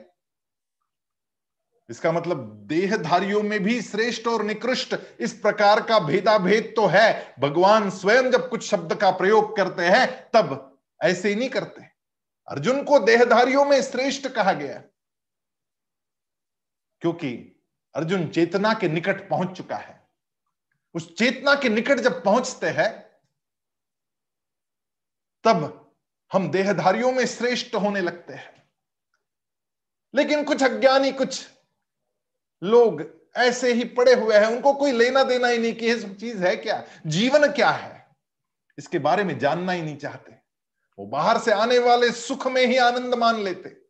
[1.89, 7.89] इसका मतलब देहधारियों में भी श्रेष्ठ और निकृष्ट इस प्रकार का भेदाभेद तो है। भगवान
[7.89, 11.81] स्वयं जब कुछ शब्द का प्रयोग करते हैं, तब ऐसे ही नहीं करते।
[12.47, 14.83] अर्जुन को देहधारियों में श्रेष्ठ कहा गया।
[17.01, 17.61] क्योंकि
[17.95, 20.07] अर्जुन चेतना के निकट पहुँच चुका है।
[20.93, 23.19] उस चेतना के निकट जब पहुँचते हैं,
[25.43, 25.82] तब
[26.33, 28.69] हम देहधारियों में श्रेष्ठ होने लगते हैं।
[30.15, 31.49] लेकिन कुछ अज्ञानी, कुछ
[32.63, 36.17] लोग ऐसे ही पड़े हुए हैं, उनको कोई लेना देना ही नहीं कि ये सब
[36.17, 36.87] चीज़ है क्या?
[37.07, 38.15] जीवन क्या है?
[38.77, 40.31] इसके बारे में जानना ही नहीं चाहते।
[40.99, 43.81] वो बाहर से आने वाले सुख में ही आनंद मान लेते।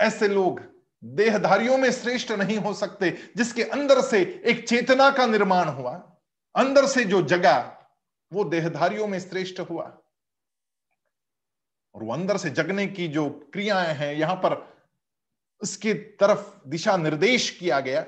[0.00, 0.62] ऐसे लोग
[1.04, 6.16] देहधारियों में श्रेष्ठ नहीं हो सकते, जिसके अंदर से एक चेतना का निर्माण हुआ,
[6.56, 7.80] अंदर से जो जगा
[8.32, 9.98] वो देहधारियों में श्रेष्ठ हुआ।
[11.94, 14.74] और वो अंदर से जगने की जो क्रियाएँ हैं, यहाँ पर
[15.62, 18.06] उसकी तरफ़ दिशा निर्देश किया गया।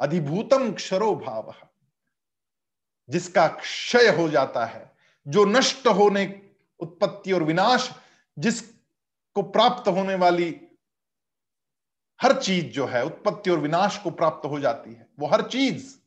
[0.00, 1.54] अधिभूतम क्षरो भाव,
[3.08, 4.90] जिसका क्षय हो जाता है,
[5.28, 7.90] जो नष्ट होने, उत्पत्ति और विनाश
[8.38, 10.60] जिसको प्राप्त होने वाली
[12.22, 15.98] हर चीज़ जो है, उत्पत्ति और विनाश को प्राप्त हो जाती है। वो हर चीज़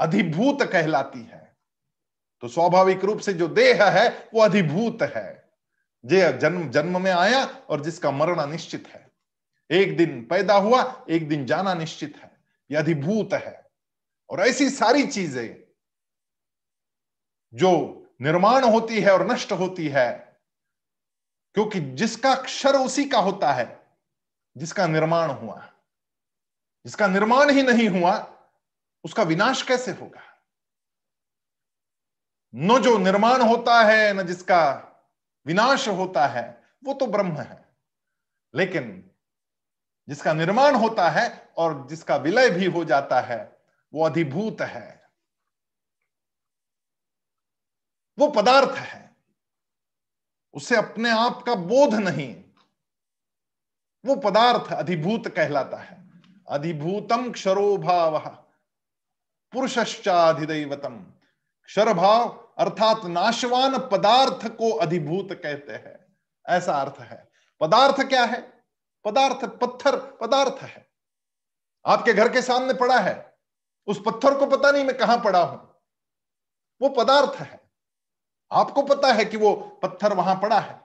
[0.00, 1.45] अधिभूत कहलाती है।
[2.40, 5.52] तो स्वाभाविक रूप से जो देह है, वो अधिभूत है।
[6.06, 9.12] जे जन्म जन्म में आया और जिसका मरना निश्चित है।
[9.70, 13.70] एक दिन पैदा हुआ, एक दिन जाना निश्चित है। यह अधिभूत है।
[14.30, 15.66] और ऐसी सारी चीज़ें
[17.54, 20.38] जो निर्माण होती है और नष्ट होती है,
[21.54, 23.86] क्योंकि जिसका अक्षर उसी का होता है,
[24.56, 25.72] जिसका निर्माण हुआ।
[26.84, 28.38] जिसका निर्माण ही नहीं हुआ,
[29.04, 30.25] उसका विनाश कैसे होगा?
[32.58, 34.92] न जो निर्माण होता है, न जिसका
[35.46, 37.68] विनाश होता है, वो तो ब्रह्म है।
[38.54, 39.10] लेकिन
[40.08, 43.58] जिसका निर्माण होता है और जिसका विलय भी हो जाता है,
[43.94, 45.10] वो अधिभूत है।
[48.18, 49.16] वो पदार्थ है।
[50.54, 52.44] उसे अपने आप का बोध नहीं।
[54.06, 56.10] वो पदार्थ अधिभूत कहलाता है।
[56.48, 58.18] अधिभूतम क्षरो भाव
[59.52, 61.12] पुरुषश्चाधिदैवतम।
[61.64, 66.16] क्षर भाव अर्थात नाशवान पदार्थ को अधिभूत कहते हैं।
[66.46, 68.64] ऐसा अर्थ है। पदार्थ क्या है?
[69.04, 70.88] पदार्थ पत्थर, पदार्थ है।
[71.86, 73.38] आपके घर के सामने पड़ा है।
[73.86, 75.74] उस पत्थर को पता नहीं मैं कहाँ पड़ा हूँ।
[76.82, 77.60] वो पदार्थ है।
[78.52, 80.80] आपको पता है कि वो पत्थर वहाँ पड़ा है।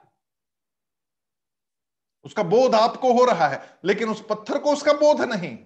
[2.24, 5.56] उसका बोध आपको हो रहा है, लेकिन उस पत्थर को उसका बोध नहीं।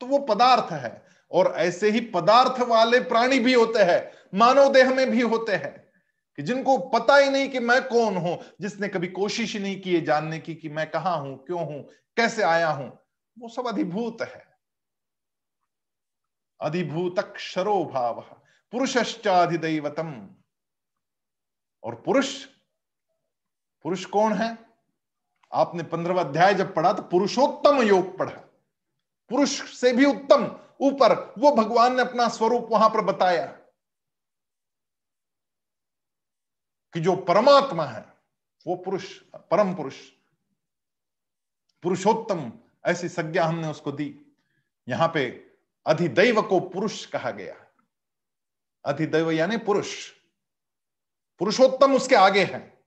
[0.00, 4.94] तो वो पदार्थ है। और ऐसे ही पदार्थ वाले प्राणी भी होते हैं, मानव देह
[4.94, 5.90] में भी होते हैं,
[6.36, 10.00] कि जिनको पता ही नहीं कि मैं कौन हूँ, जिसने कभी कोशिश ही नहीं की
[10.00, 11.82] जानने की कि मैं कहा हूँ, क्यों हूँ,
[12.16, 12.98] कैसे आया हूँ,
[13.38, 14.44] वो सब अधिभूत है।
[16.60, 18.20] अधिभूत क्षरो भाव
[18.72, 20.28] पुरुषश्चाधिदैवतम।
[21.84, 22.44] और पुरुष
[23.84, 24.58] पुरुष कौन है?
[25.52, 28.32] आपने पंद्रवा अध्याय जब पढ़ा तो पुरुषोत्तम योग पढ़ा।
[29.30, 30.44] पुरुष से भी उत्तम
[30.80, 33.46] ऊपर, वो भगवान ने अपना स्वरूप वहाँ पर बताया
[36.92, 38.14] कि जो परमात्मा है,
[38.66, 39.96] वो पुरुष, परम पुरुष,
[41.82, 42.52] पुरुषोत्तम,
[42.84, 44.26] ऐसी संज्ञा हमने उसको दी।
[44.88, 45.50] यहाँ पे
[45.86, 47.66] अधिदैव को पुरुष कहा गया।
[48.84, 50.12] अधिदैव यानी पुरुष।
[51.38, 52.84] पुरुषोत्तम उसके आगे है।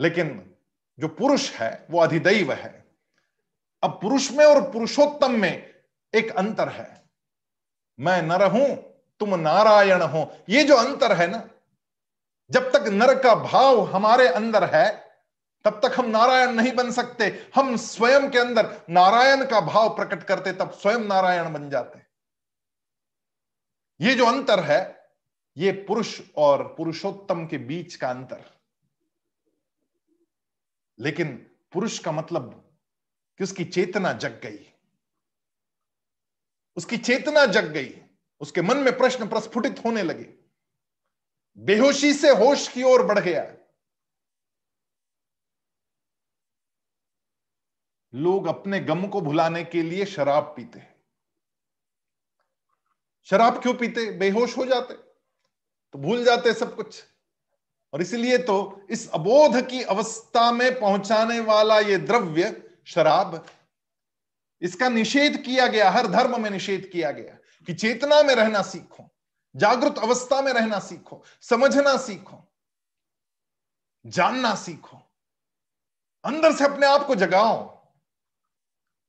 [0.00, 0.56] लेकिन
[0.98, 2.83] जो पुरुष है, वो अधिदैव है।
[3.84, 5.74] अब पुरुष में और पुरुषोत्तम में
[6.14, 7.10] एक अंतर है।
[8.00, 8.76] मैं नर हूँ,
[9.20, 11.48] तुम नारायण हो। ये जो अंतर है ना,
[12.50, 15.04] जब तक नर का भाव हमारे अंदर है,
[15.64, 20.22] तब तक हम नारायण नहीं बन सकते। हम स्वयं के अंदर नारायण का भाव प्रकट
[20.22, 22.00] करते, तब स्वयं नारायण बन जाते।
[24.00, 25.10] ये जो अंतर है,
[25.56, 28.44] ये पुरुष और पुरुषोत्तम के बीच का अंतर।
[31.00, 32.63] लेकिन पुरुष का मतलब
[33.38, 34.72] कि उसकी चेतना जग गई।
[36.76, 38.02] उसकी चेतना जग गई।
[38.40, 40.34] उसके मन में प्रश्न प्रस्फुटित होने लगे।
[41.56, 43.56] बेहोशी से होश की ओर बढ़ गया।
[48.14, 50.94] लोग अपने गम को भुलाने के लिए शराब पीते। हैं
[53.22, 54.12] शराब क्यों पीते?
[54.12, 54.94] बेहोश हो जाते।
[55.92, 57.04] तो भूल जाते सब कुछ।
[57.92, 63.44] और इसलिए तो इस अबोध की अवस्था में पहुँचाने वाला ये द्रव्य शराब।
[64.62, 67.36] इसका निषेध किया गया, हर धर्म में निषेध किया गया
[67.68, 69.10] कि चेतना में रहना सीखो,
[69.54, 72.42] जागृत अवस्था में रहना सीखो, समझना सीखो,
[74.04, 75.00] जानना सीखो,
[76.24, 77.70] अंदर से अपने आप को जगाओ,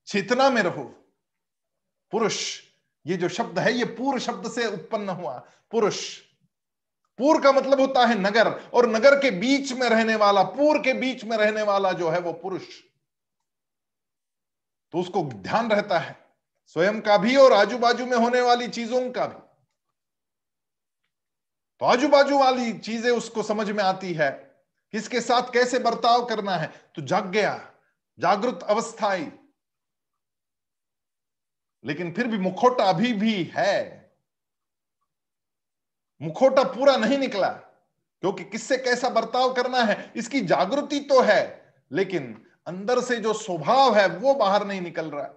[0.08, 0.84] चेतना में रहो।
[2.14, 2.62] पुरुष,
[3.06, 5.38] ये जो शब्द है, ये पूर्व शब्द से उत्पन्न हुआ।
[5.72, 6.18] पुरुष,
[7.20, 10.94] पूर का मतलब होता है नगर, और नगर के बीच में रहने वाला, पूर के
[10.94, 12.64] बीच में रहने वाला जो है वो पुरुष।
[14.96, 16.16] तो उसको ध्यान रहता है,
[16.76, 19.40] स्वयं का भी और आजू बाजू में होने वाली चीज़ों का भी।
[21.82, 24.30] तो आजू बाजू वाली चीज़ें उसको समझ में आती है
[24.94, 27.60] किसके साथ कैसे बर्ताव करना है। तो जाग गया,
[28.20, 29.28] जागृत अवस्था आई
[31.86, 33.76] लेकिन फिर भी मुखोटा अभी भी है।
[36.22, 41.42] मुखोटा पूरा नहीं निकला, क्योंकि किससे कैसा बर्ताव करना है, इसकी जागृति तो है,
[41.92, 45.34] लेकिन अंदर से जो स्वभाव है, वो बाहर नहीं निकल रहा है।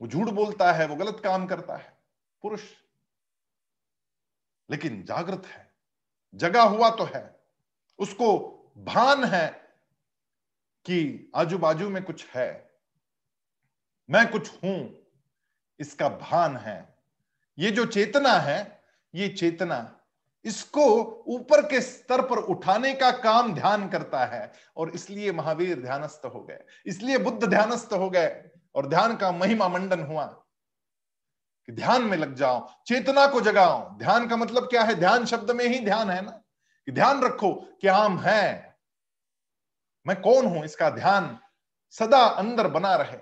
[0.00, 1.98] वो झूठ बोलता है, वो गलत काम करता है,
[2.42, 2.62] पुरुष।
[4.70, 5.74] लेकिन जागृत है,
[6.34, 7.40] जगा हुआ तो है।
[7.98, 8.38] उसको
[8.78, 9.48] भान है
[10.84, 12.70] कि आजू बाजू में कुछ है।
[14.10, 15.06] मैं कुछ हूँ,
[15.80, 16.98] इसका भान है।
[17.58, 19.99] ये जो चेतना है, ये चेतना
[20.44, 20.84] इसको
[21.26, 26.40] ऊपर के स्तर पर उठाने का काम ध्यान करता है और इसलिए महावीर ध्यानस्थ हो
[26.40, 30.24] गए। इसलिए बुद्ध ध्यानस्थ हो गए और ध्यान का महिमा मंडन हुआ
[31.68, 34.94] कि ध्यान में लग जाओ, चेतना को जगाओ। ध्यान का मतलब क्या है?
[34.94, 36.30] ध्यान शब्द में ही ध्यान है ना?
[36.86, 38.76] कि ध्यान रखो कि हम है।
[40.06, 40.64] मैं कौन हूँ?
[40.64, 41.38] इसका ध्यान
[41.90, 43.18] सदा अंदर बना रहे।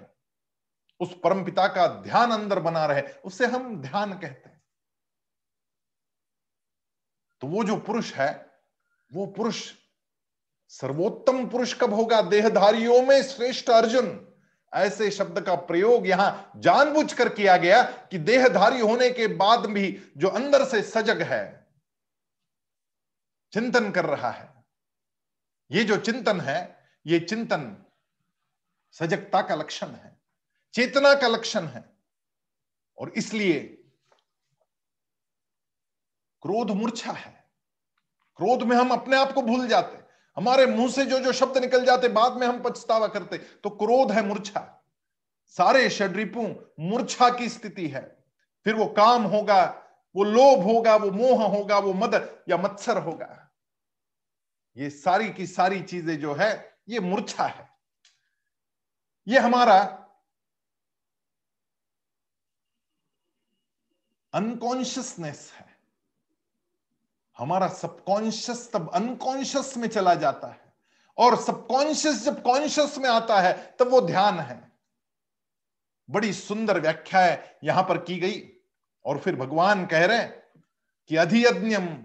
[1.01, 4.48] उस परम पिता का ध्यान अंदर बना रहे। उससे हम ध्यान कहते हैं।
[7.43, 8.51] तो वो जो पुरुष है,
[9.13, 9.73] वो पुरुष
[10.69, 12.21] सर्वोत्तम पुरुष कब होगा?
[12.23, 14.25] देहधारियों में श्रेष्ठ अर्जुन।
[14.73, 20.13] ऐसे शब्द का प्रयोग यहाँ जानबूझ कर किया गया कि देहधारी होने के बाद भी
[20.17, 21.67] जो अंदर से सजग है,
[23.53, 24.65] चिंतन कर रहा है।
[25.71, 27.77] ये जो चिंतन है, ये चिंतन
[28.93, 30.17] सजगता का लक्षण है,
[30.75, 31.85] चेतना का लक्षण है।
[32.99, 33.78] और इसलिए
[36.43, 37.45] क्रोध मूर्छा है।
[38.37, 41.85] क्रोध में हम अपने आप को भूल जाते हमारे मुँह से जो जो शब्द निकल
[41.85, 44.85] जाते, बाद में हम पछतावा करते। तो क्रोध है मूर्छा।
[45.47, 46.43] सारे षड्रिपु
[46.81, 48.25] मूर्छा की स्थिति है।
[48.65, 49.65] फिर वो काम होगा,
[50.17, 53.51] वो लोभ होगा, वो मोह होगा, वो मद या मत्सर होगा।
[54.77, 57.69] ये सारी की सारी चीज़ें जो है, ये मूर्छा है।
[59.29, 60.05] ये हमारा
[64.33, 65.68] अनकॉन्शियसनेस है।
[67.39, 70.61] हमारा सबकॉन्शियस तब अनकॉन्शियस में चला जाता है।
[71.19, 74.73] और सबकॉन्शियस जब कॉन्शियस में आता है, तब वो ध्यान है।
[76.11, 78.49] बड़ी सुंदर व्याख्या है, यहाँ पर की गई।
[79.05, 80.25] और फिर भगवान कह रहे
[81.09, 82.05] कि अधियज्ञम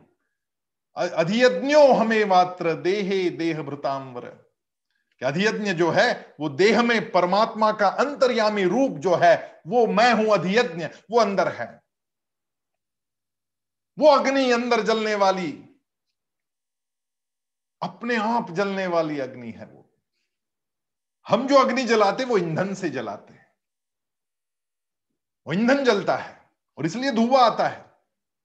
[0.97, 4.43] अधियज्ञो हमें मात्र, देहे देह भृतांबर
[5.25, 10.33] अधियज्ञ जो है, वो देह में परमात्मा का अंतर्यामी रूप जो है, वो मैं हूँ
[10.33, 11.82] अधियज्ञ, वो अंदर है।
[13.97, 15.51] वो अग्नि अंदर जलने वाली
[17.81, 19.89] अपने आप जलने वाली अग्नि है वो।
[21.27, 23.51] हम जो अग्नि जलाते वो ईंधन से जलाते हैं।
[25.47, 26.37] वो ईंधन जलता है
[26.77, 27.85] और इसलिए धुआँ आता है।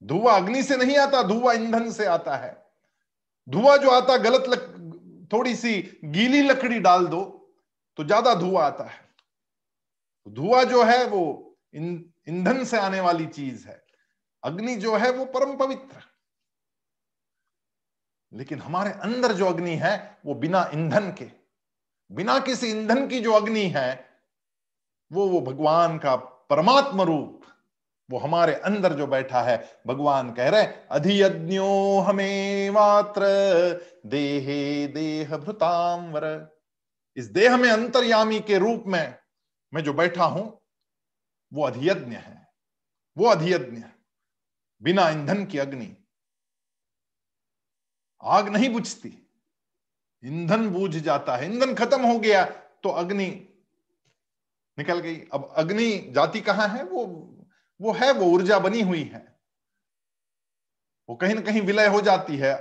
[0.01, 2.51] धुआँ अग्नि से नहीं आता धुआँ ईंधन से आता है।
[3.47, 4.61] धुआँ जो आता गलत लक,
[5.33, 7.21] थोड़ी सी गीली लकड़ी डाल दो
[7.97, 8.99] तो ज़्यादा धुआँ आता है।
[10.27, 11.23] धुआँ जो है वो
[11.75, 13.81] ईंधन से आने वाली चीज़ है।
[14.43, 16.03] अग्नि जो है वो परम पवित्र।
[18.33, 21.31] लेकिन हमारे अंदर जो अग्नि है, वो बिना ईंधन के,
[22.11, 24.09] बिना किसी ईंधन की जो अग्नि है,
[25.11, 27.41] वो वो भगवान का परमात्म रूप,
[28.11, 33.21] वो हमारे अंदर जो बैठा है, भगवान कह रहे अधियज्ञो हमें मात्र,
[34.05, 36.57] देहे देह भृतांवर।
[37.15, 39.19] इस देह में अंतर्यामी के रूप में
[39.73, 40.61] मैं जो बैठा हूँ,
[41.53, 42.47] वो अधियज्ञ है,
[43.17, 43.98] वो अधियज्ञ है।
[44.81, 45.95] बिना ईंधन की अग्नि।
[48.23, 49.27] आग नहीं बुझती।
[50.23, 52.45] ईंधन बूझ जाता है। ईंधन खत्म हो गया
[52.83, 53.45] तो अग्नि
[54.77, 56.83] निकल गई। अब अग्नि जाति कहाँ है?
[56.83, 57.05] वो
[57.81, 59.39] वो है, वो ऊर्जा बनी हुई है।
[61.09, 62.55] वो कहीं ना कहीं विलय हो जाती है,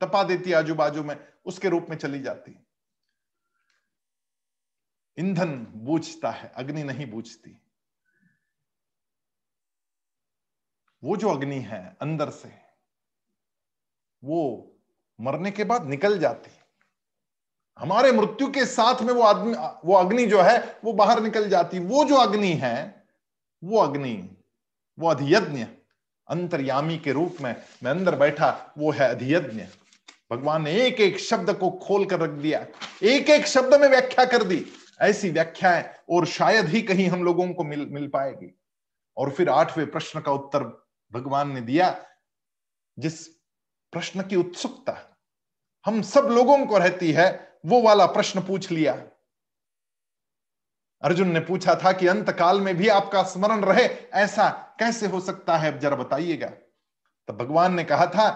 [0.00, 2.64] तपा देती है आजू बाजू में, उसके रूप में चली जाती
[5.18, 7.67] ईंधन बूझता है, अग्नि नहीं बूझती।
[11.04, 12.52] वो जो अग्नि है अंदर से,
[14.24, 14.72] वो
[15.20, 16.50] मरने के बाद निकल जाती।
[17.78, 21.78] हमारे मृत्यु के साथ में वो आदमी, वो अग्नि जो है, वो बाहर निकल जाती।
[21.78, 23.04] वो जो अग्नि है,
[23.64, 24.36] वो अग्नि,
[24.98, 25.66] वो अधियज्ञ,
[26.28, 29.62] अंतर्यामी के रूप में मैं अंदर बैठा, वो है अधियज्ञ।
[30.32, 32.66] भगवान ने एक एक शब्द को खोल कर रख दिया।
[33.02, 34.66] एक एक शब्द में व्याख्या कर दी।
[35.00, 38.60] ऐसी व्याख्याएँ और शायद ही कहीं हम लोगों को मिल मिल पाएगी।
[39.16, 42.06] और फिर आठवें प्रश्न का उत्तर भगवान ने दिया
[42.98, 43.28] जिस
[43.92, 45.16] प्रश्न की उत्सुकता
[45.86, 48.92] हम सब लोगों को रहती है, वो वाला प्रश्न पूछ लिया।
[51.02, 53.84] अर्जुन ने पूछा था कि अंत काल में भी आपका स्मरण रहे,
[54.14, 55.78] ऐसा कैसे हो सकता है?
[55.78, 56.48] जरा बताइएगा।
[57.26, 58.28] तो भगवान ने कहा था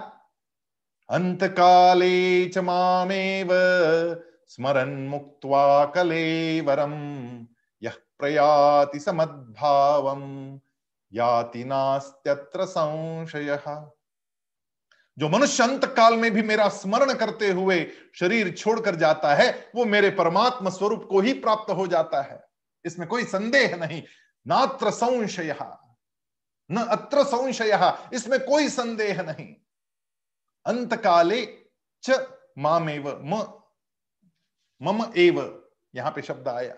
[1.11, 3.49] अंत काले च मामेव
[4.49, 6.93] स्मरण मुक्त्वा कलेवरम
[7.83, 10.23] यह प्रयाति समद्भावम
[11.15, 13.63] याति नास्त्यत्र संशय।
[15.19, 19.85] जो मनुष्य अंत काल में भी मेरा स्मरण करते हुए शरीर छोड़कर जाता है, वो
[19.85, 22.45] मेरे परमात्मा स्वरूप को ही प्राप्त हो जाता है।
[22.85, 24.03] इसमें कोई संदेह नहीं।
[24.47, 25.57] नात्र संशय।
[26.71, 29.55] न अत्र संशय। इसमें कोई संदेह नहीं।
[30.67, 31.59] अंत काले
[32.03, 33.63] च मामेव, म,
[34.83, 36.75] मम एव, यहाँ पे शब्द आया।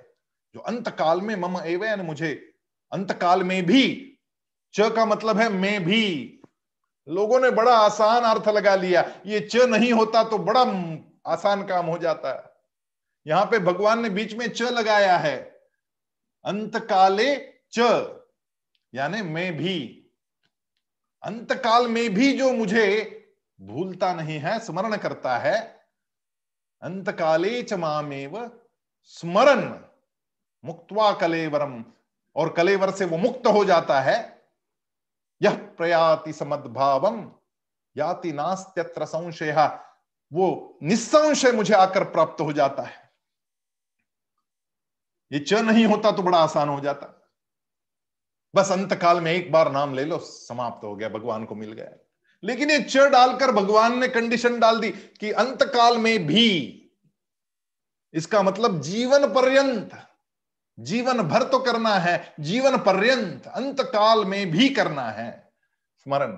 [0.55, 2.55] जो अंत काल में मम एव यानी मुझे
[2.93, 4.11] अंत काल में भी
[4.75, 6.41] च का मतलब है मैं भी।
[7.09, 10.61] लोगों ने बड़ा आसान अर्थ लगा लिया। ये च नहीं होता तो बड़ा
[11.27, 12.53] आसान काम हो जाता है।
[13.27, 15.37] यहाँ पे भगवान ने बीच में च लगाया है।
[16.45, 17.37] अंत काले
[17.73, 17.79] च,
[18.95, 20.07] यानी मैं भी।
[21.23, 22.87] अंत काल में भी जो मुझे
[23.61, 25.87] भूलता नहीं है, स्मरण करता है
[26.83, 28.51] अंत काले च मामेव
[29.05, 29.81] स्मरण,
[30.65, 31.85] मुक्तवा कलेवरम।
[32.37, 34.34] और कलेवर से वो मुक्त हो जाता है।
[35.77, 37.33] प्रयाति समद्भावम
[37.97, 39.81] याति नास्त्यत्र संशय।
[40.33, 43.11] वो निसंशय मुझे आकर प्राप्त हो जाता है।
[45.33, 47.21] ये च नहीं होता तो बड़ा आसान हो जाता।
[48.55, 51.73] बस अंत काल में एक बार नाम ले लो, समाप्त हो गया, भगवान को मिल
[51.73, 51.89] गया।
[52.45, 56.81] लेकिन ये च डालकर भगवान ने कंडीशन डाल दी कि अंत काल में भी
[58.15, 59.91] इसका मतलब जीवन पर्यंत,
[60.79, 65.44] जीवन भर तो करना है, जीवन पर्यंत अंत काल में भी करना है।
[66.09, 66.33] स्मरण।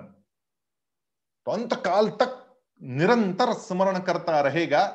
[1.45, 4.87] तो अंत काल तक निरंतर स्मरण करता रहेगा,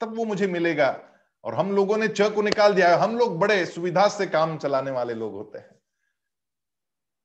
[0.00, 1.02] तब वो मुझे मिलेगा।
[1.44, 4.90] और हम लोगों ने च को निकाल दिया, हम लोग बड़े सुविधा से काम चलाने
[4.90, 5.70] वाले लोग होते हैं।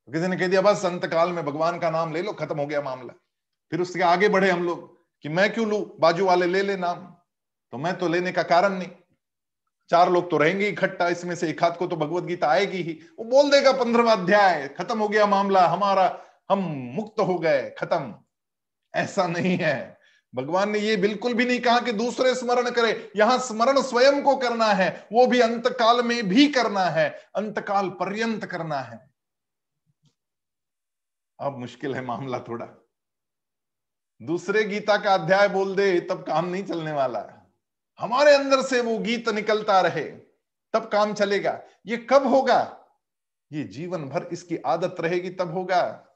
[0.06, 2.60] तो किसी ने कह दिया, बस अंत काल में भगवान का नाम ले लो, खत्म
[2.60, 3.14] हो गया मामला।
[3.70, 5.96] फिर उसके आगे बढ़े हम लोग कि, मैं क्यों लू?
[6.00, 6.96] बाजू वाले ले ले नाम।
[7.72, 8.88] तो मैं तो लेने का कारण नहीं।
[9.88, 13.00] चार लोग तो रहेंगे इकट्ठा, इसमें से एक हाथ को तो भगवत गीता आएगी ही।
[13.18, 16.58] वो बोल देगा, पंद्रहवा अध्याय, खत्म हो गया मामला, हमारा हम
[16.94, 18.14] मुक्त हो गए, खत्म।
[18.94, 19.98] ऐसा नहीं है।
[20.34, 24.36] भगवान ने ये बिल्कुल भी नहीं कहा कि दूसरे स्मरण करे। यहाँ स्मरण स्वयं को
[24.36, 29.10] करना है, वो भी अंतकाल में भी करना है, अंतकाल पर्यंत करना है।
[31.40, 32.66] अब मुश्किल है मामला थोड़ा।
[34.22, 37.52] दूसरे गीता का अध्याय बोल दे, तब काम नहीं चलने वाला। है
[37.98, 40.04] हमारे अंदर से वो गीत निकलता रहे,
[40.72, 42.84] तब काम चलेगा। ये कब होगा?
[43.52, 46.08] ये जीवन भर इसकी आदत रहेगी, तब होगा।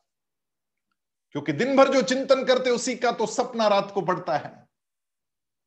[1.36, 4.68] क्योंकि दिन भर जो चिंतन करते उसी का तो सपना रात को पड़ता है।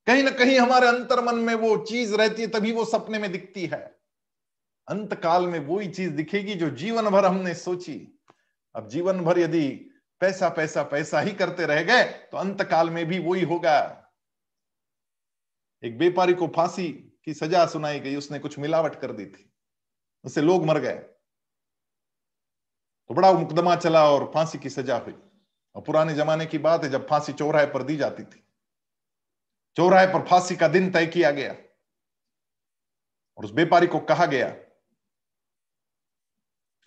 [0.08, 3.32] कहीं ना कहीं हमारे अंतर मन में वो चीज़ रहती है, तभी वो सपने में
[3.32, 4.00] दिखती है।
[4.88, 8.20] अंत काल में ही चीज़ दिखेगी जो जीवन भर हमने सोची।
[8.76, 9.70] अब जीवन भर यदि
[10.20, 13.78] पैसा पैसा पैसा ही करते रह गए तो अंत काल में भी वही होगा।
[15.84, 16.90] एक व्यापारी को फांसी
[17.26, 19.54] की सजा सुनाई गई, उसने कुछ मिलावट कर दी थी।
[20.26, 21.00] उससे लोग मर गए।
[23.10, 25.16] तो बड़ा मुकदमा चला और फांसी की सजा हुई।
[25.76, 28.44] और पुराने जमाने की बात है जब फांसी चौराहे पर दी जाती थी।
[29.78, 31.52] चौराहे पर फांसी का दिन तय किया गया
[33.38, 34.50] और उस व्यापारी को कहा गया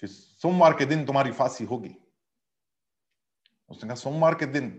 [0.02, 1.94] कि सोमवार के दिन तुम्हारी फांसी होगी।
[3.70, 4.70] उसने कहा, सोमवार के दिन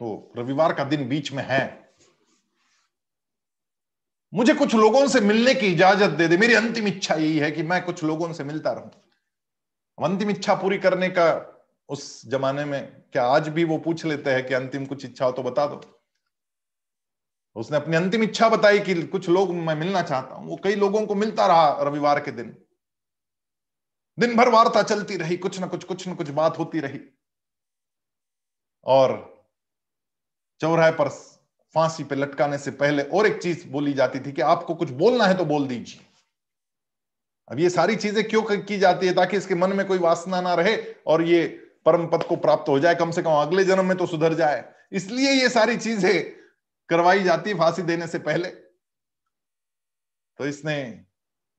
[0.00, 1.92] तो रविवार का दिन बीच में है।
[4.32, 7.62] मुझे कुछ लोगों से मिलने की इजाज़त दे दे। मेरी अंतिम इच्छा यही है कि
[7.62, 8.90] मैं कुछ लोगों से मिलता रहूँ।
[9.98, 11.26] अंतिम इच्छा पूरी करने का
[11.88, 15.32] उस जमाने में क्या आज भी वो पूछ लेते हैं कि अंतिम कुछ इच्छा हो
[15.32, 15.80] तो बता दो।
[17.56, 21.06] उसने अपनी अंतिम इच्छा बताई कि कुछ लोग मैं मिलना चाहता हूँ। वो कई लोगों
[21.06, 22.56] को मिलता रहा रविवार के दिन।
[24.18, 27.00] दिन भर वार्ता चलती रही, कुछ ना कुछ कुछ ना कुछ बात होती रही।
[28.86, 29.14] और
[30.60, 31.08] चौराहे पर
[31.74, 35.24] फांसी पे लटकाने से पहले और एक चीज़ बोली जाती थी कि आपको कुछ बोलना
[35.24, 36.00] है तो बोल दीजिए।
[37.50, 40.54] अब ये सारी चीज़ें क्यों की जाती है ताकि इसके मन में कोई वासना ना
[40.54, 40.76] रहे
[41.06, 41.42] और ये
[41.86, 44.74] परम पद को प्राप्त हो जाए, कम से कम अगले जन्म में तो सुधर जाए।
[44.92, 46.32] इसलिए ये सारी चीज़ें
[46.88, 48.48] करवाई जाती फांसी देने से पहले।
[50.38, 51.04] तो इसने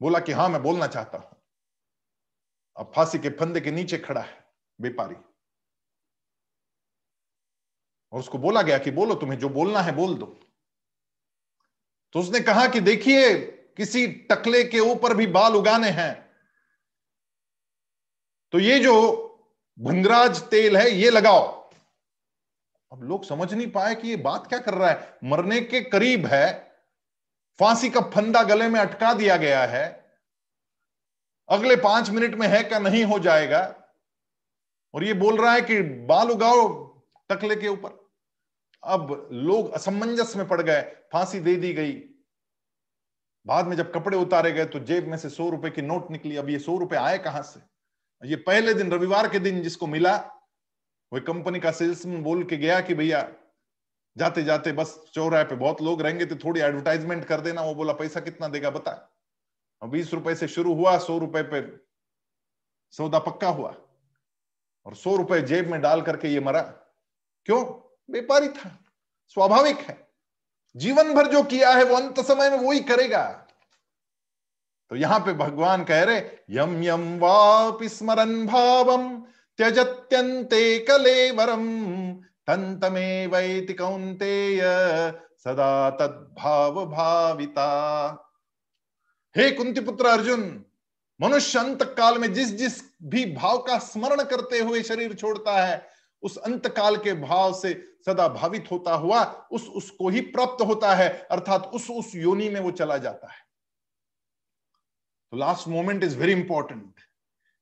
[0.01, 1.37] बोला कि हाँ मैं बोलना चाहता हूँ।
[2.77, 4.45] अब फांसी के फंदे के नीचे खड़ा है,
[4.81, 5.15] व्यापारी।
[8.13, 10.25] और उसको बोला गया कि बोलो, तुम्हें जो बोलना है बोल दो।
[12.13, 13.35] तो उसने कहा कि देखिए,
[13.77, 16.29] किसी टकले के ऊपर भी बाल उगाने हैं।
[18.51, 19.23] तो ये जो
[19.79, 21.71] भंगराज तेल है, ये लगाओ।
[22.91, 26.25] अब लोग समझ नहीं पाए कि ये बात क्या कर रहा है। मरने के करीब
[26.25, 26.73] है,
[27.59, 29.85] फांसी का फंदा गले में अटका दिया गया है।
[31.49, 33.61] अगले पाँच मिनट में है क्या नहीं हो जाएगा?
[34.93, 36.67] और ये बोल रहा है कि बाल उगाओ
[37.29, 38.07] टकले के ऊपर।
[38.83, 40.81] अब लोग असमंजस में पड़ गए,
[41.13, 41.93] फांसी दे दी गई।
[43.45, 46.37] बाद में जब कपड़े उतारे गए तो जेब में से सौ रुपए की नोट निकली।
[46.37, 47.76] अब ये सौ रुपए आए कहाँ से?
[48.25, 50.17] ये पहले दिन, रविवार के दिन जिसको मिला
[51.13, 53.31] वो कंपनी का सेल्समैन बोल के गया कि भैया,
[54.17, 57.93] जाते जाते बस चौराहे पे बहुत लोग रहेंगे तो थोड़ी एडवर्टाइजमेंट कर देना। वो बोला,
[57.93, 59.17] पैसा कितना देगा, बता।
[59.81, 61.77] और बीस रुपए से शुरू हुआ, सौ रुपए पे
[62.91, 63.75] सौदा पक्का हुआ।
[64.85, 66.61] और सौ रुपए जेब में डाल करके ये मरा।
[67.45, 67.65] क्यों?
[68.11, 68.85] व्यापारी था,
[69.27, 70.07] स्वाभाविक है।
[70.75, 73.46] जीवन भर जो किया है, वो अंत समय में वो ही करेगा।
[74.91, 79.09] तो यहाँ पे भगवान कह रहे यम यम वापि स्मरण भावम
[79.59, 81.65] त्यजत्यंते कलेवरम
[82.47, 84.61] तंतमे वैति कौंतेय
[85.39, 87.67] सदा तद्भाव भाविता।
[89.35, 90.41] हे कुंती पुत्र अर्जुन,
[91.19, 95.85] मनुष्य अंत काल में जिस जिस भी भाव का स्मरण करते हुए शरीर छोड़ता है,
[96.23, 97.73] उस अंत काल के भाव से
[98.05, 102.59] सदा भावित होता हुआ उस उसको ही प्राप्त होता है, अर्थात उस उस योनि में
[102.59, 103.45] वो चला जाता है।
[105.31, 106.99] तो last moment is very important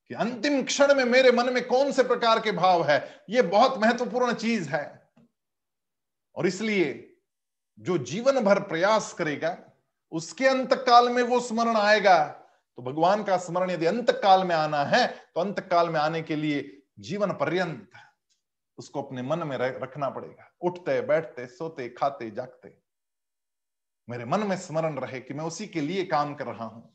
[0.09, 3.23] कि अंतिम क्षण में मेरे मन में कौन से प्रकार के भाव है?
[3.29, 5.11] यह बहुत महत्वपूर्ण चीज़ है।
[6.35, 7.17] और इसलिए
[7.79, 9.57] जो जीवन भर प्रयास करेगा,
[10.11, 12.25] उसके अंत काल में वो स्मरण आएगा।
[12.77, 16.21] तो भगवान का स्मरण यदि अंत काल में आना है तो अंत काल में आने
[16.21, 17.91] के लिए जीवन पर्यंत
[18.77, 22.77] उसको अपने मन में रखना पड़ेगा। उठते, बैठते, सोते, खाते, जागते।
[24.09, 26.94] मेरे मन में स्मरण रहे कि मैं उसी के लिए काम कर रहा हूँ।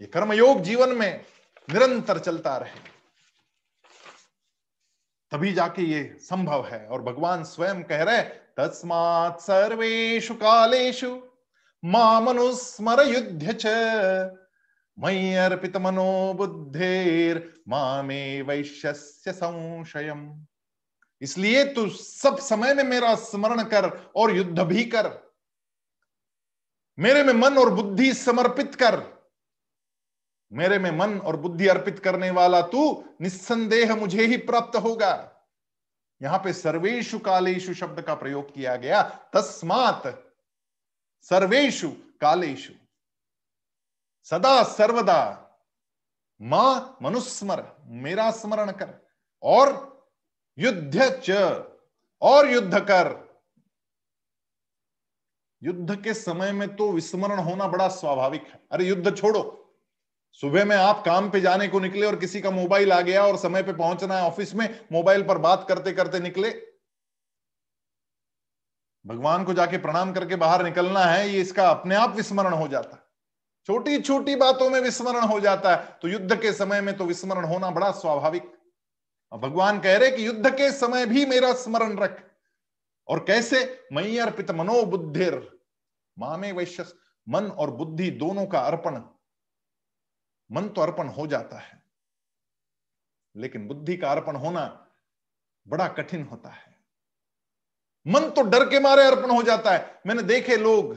[0.00, 1.24] ये कर्मयोग जीवन में
[1.72, 2.80] निरंतर चलता रहे।
[5.32, 8.22] तभी जाके ये संभव है और भगवान स्वयं कह रहे
[8.58, 11.22] तस्मात् सर्वेशु कालेशु
[11.84, 13.66] मामनुस्मर युद्ध च
[14.96, 20.46] अर्पित मनो बुद्धेर मामे वैश्य संशयम।
[21.20, 25.10] इसलिए तू सब समय में मेरा स्मरण कर और युद्ध भी कर।
[26.98, 29.13] मेरे में मन और बुद्धि समर्पित कर।
[30.54, 35.30] मेरे में मन और बुद्धि अर्पित करने वाला तू निस्संदेह मुझे ही प्राप्त होगा।
[36.20, 39.02] यहाँ पे सर्वेशु कालेशु शब्द का प्रयोग किया गया।
[39.34, 40.02] तस्मात
[41.22, 41.88] सर्वेशु
[42.20, 42.72] कालेशु
[44.24, 45.40] सदा सर्वदा
[46.40, 48.94] माँ मनुस्मर, मेरा स्मरण कर
[49.42, 49.68] और
[50.58, 51.30] युद्ध च
[52.22, 53.12] और युद्ध कर।
[55.62, 59.60] युद्ध के समय में तो विस्मरण होना बड़ा स्वाभाविक है। अरे युद्ध छोड़ो।
[60.42, 63.36] सुबह में आप काम पे जाने को निकले और किसी का मोबाइल आ गया और
[63.36, 66.50] समय पे पहुँचना है ऑफ़िस में, मोबाइल पर बात करते करते निकले।
[69.04, 72.96] भगवान को जाके प्रणाम करके बाहर निकलना है, ये इसका अपने आप विस्मरण हो जाता।
[72.96, 73.02] है
[73.68, 77.44] छोटी छोटी बातों में विस्मरण हो जाता है तो युद्ध के समय में तो विस्मरण
[77.44, 78.52] होना बड़ा स्वाभाविक।
[79.32, 82.22] भगवान कह रहे कि युद्ध के समय भी मेरा स्मरण रख।
[83.08, 83.86] और कैसे?
[83.92, 85.42] मई अर्पित मनोबुद्धिर
[86.16, 86.84] मामे वैश्य
[87.26, 89.00] मन और बुद्धि दोनों का अर्पण
[90.50, 91.82] मन तो अर्पण हो जाता है,
[93.36, 94.64] लेकिन बुद्धि का अर्पण होना
[95.66, 96.74] बड़ा कठिन होता है।
[98.06, 100.94] मन तो डर के मारे अर्पण हो जाता है। मैंने देखे लोग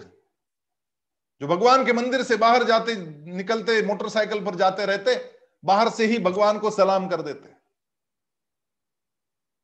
[1.41, 2.95] जो भगवान के मंदिर से बाहर जाते,
[3.31, 5.15] निकलते, मोटरसाइकिल पर जाते रहते,
[5.63, 7.55] बाहर से ही भगवान को सलाम कर देते।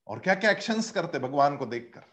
[0.07, 2.03] और क्या क्या एक्शंस करते भगवान को देखकर?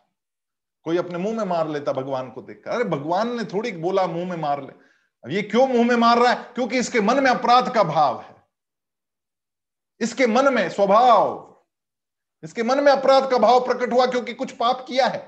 [0.87, 4.29] कोई अपने मुँह में मार लेता भगवान को देखकर। अरे, भगवान ने थोड़ी बोला, मुँह
[4.31, 4.73] में मार ले।
[5.25, 6.53] अब ये क्यों मुँह में मार रहा है?
[6.55, 8.35] क्योंकि इसके मन में अपराध का भाव है।
[10.01, 11.47] इसके मन में स्वभाव,
[12.43, 15.19] इसके मन में अपराध का भाव प्रकट हुआ क्योंकि कुछ पाप किया है।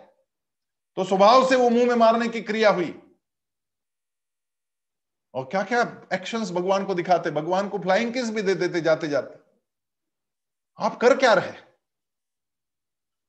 [0.96, 2.98] तो स्वभाव से वो मुँह में मारने की क्रिया हुई।
[5.34, 5.80] और क्या क्या
[6.12, 7.30] एक्शंस भगवान को दिखाते?
[7.30, 9.40] भगवान को फ्लाइंग किस भी दे देते जाते जाते
[10.78, 11.52] आप कर क्या रहे?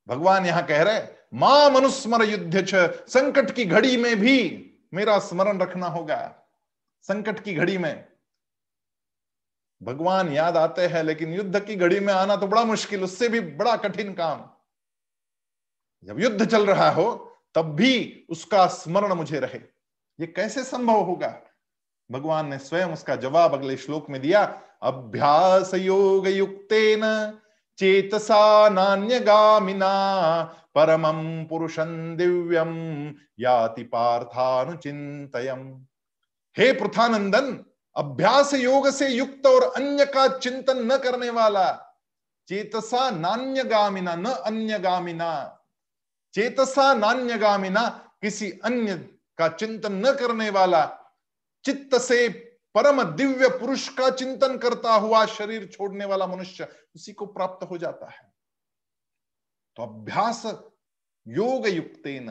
[0.07, 1.01] भगवान यहाँ कह रहे
[1.34, 2.66] माँ मनुस्मर युद्ध
[3.09, 4.36] संकट की घड़ी में भी
[4.93, 6.43] मेरा स्मरण रखना होगा।
[7.04, 8.08] संकट की घड़ी में।
[9.84, 13.39] भगवान याद आते हैं, लेकिन युद्ध की घड़ी में आना तो बड़ा मुश्किल, उससे भी
[13.39, 14.49] बड़ा कठिन काम।
[16.04, 19.60] जब युद्ध चल रहा हो, तब भी उसका स्मरण मुझे रहे।
[20.20, 21.41] ये कैसे संभव होगा?
[22.12, 26.68] भगवान ने स्वयं उसका जवाब अगले श्लोक में दिया, अभ्यास योग युक्त
[27.78, 30.43] चेतसा नान्यगामिना,
[30.76, 35.86] परमं पुरुषं दिव्यम याति पार्थानुचिंतयम
[36.58, 37.54] हे प्रथानंदन
[37.95, 41.72] अभ्यास योग से युक्त और अन्य का चिंतन न करने वाला,
[42.47, 45.60] चेतसा नान्य गामिना न अन्य गामिना
[46.34, 47.88] चेतसा नान्य गामिना
[48.22, 48.95] किसी अन्य
[49.38, 50.86] का चिंतन न करने वाला,
[51.66, 52.28] चित्त से
[52.76, 57.78] परम दिव्य पुरुष का चिंतन करता हुआ शरीर छोड़ने वाला मनुष्य उसी को प्राप्त हो
[57.78, 58.32] जाता है।
[59.78, 60.41] तो अभ्यास
[61.28, 62.30] योग युक्तेन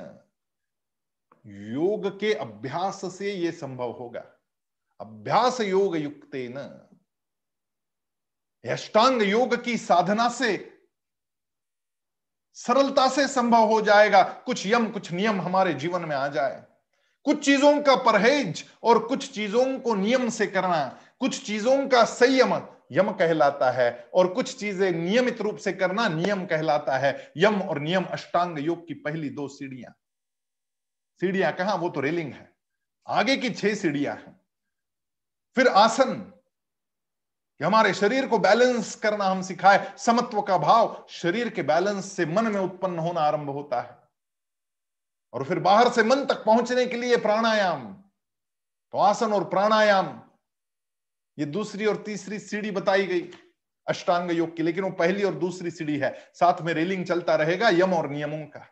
[1.46, 4.24] योग के अभ्यास से यह संभव होगा।
[5.00, 6.88] अभ्यास योग युक्त न
[8.64, 10.56] अष्टांग योग की साधना से
[12.56, 16.64] सरलता से संभव हो जाएगा। कुछ यम, कुछ नियम हमारे जीवन में आ जाए।
[17.24, 22.54] कुछ चीज़ों का परहेज और कुछ चीज़ों को नियम से करना, कुछ चीज़ों का संयम
[22.92, 27.80] यम कहलाता है और कुछ चीज़ें नियमित रूप से करना नियम कहलाता है। यम और
[27.80, 29.94] नियम अष्टांग योग की पहली दो सीढ़ियाँ।
[31.20, 31.74] सीढ़ियाँ, कहा?
[31.74, 32.52] वो तो रेलिंग है।
[33.06, 34.40] आगे की छह सीढ़ियाँ हैं।
[35.54, 36.32] फिर आसन।
[37.58, 42.26] कि हमारे शरीर को बैलेंस करना हम सिखाए। समत्व का भाव, शरीर के बैलेंस से
[42.26, 43.98] मन में उत्पन्न होना आरंभ होता है।
[45.32, 47.94] और फिर बाहर से मन तक पहुँचने के लिए प्राणायाम।
[48.92, 50.22] तो आसन और प्राणायाम।
[51.38, 53.30] ये दूसरी और तीसरी सीढ़ी बताई गई
[53.88, 57.68] अष्टांग योग की, लेकिन वो पहली और दूसरी सीढ़ी है। साथ में रेलिंग चलता रहेगा,
[57.68, 58.66] यम और नियमों का।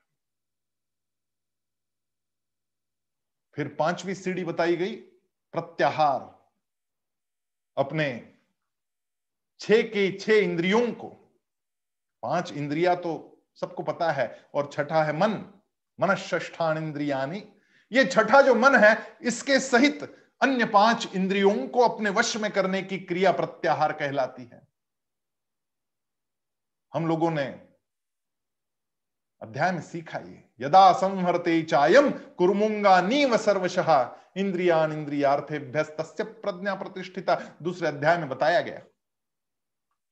[3.61, 4.95] फिर पांचवी सीढ़ी बताई गई,
[5.55, 6.21] प्रत्याहार।
[7.77, 8.37] अपने
[9.61, 11.09] छह के छह इंद्रियों को,
[12.23, 13.13] पाँच इंद्रिया तो
[13.55, 15.33] सबको पता है, और छठा है मन
[15.99, 17.43] मन ष्ठान इंद्रियानी
[17.93, 20.03] ये छठा जो मन है, इसके सहित
[20.41, 24.69] अन्य पाँच इंद्रियों को अपने वश में करने की क्रिया प्रत्याहार कहलाती है।
[26.95, 27.70] हम लोगों ने
[29.43, 37.89] अध्याय में सीखा ये। यदा संहरते चायम कुरमुंगा नीव सर्वशः। इंद्रियान इंद्रियार्थेभ्य प्रज्ञा प्रतिष्ठिता। दूसरे
[37.89, 38.79] अध्याय में बताया गया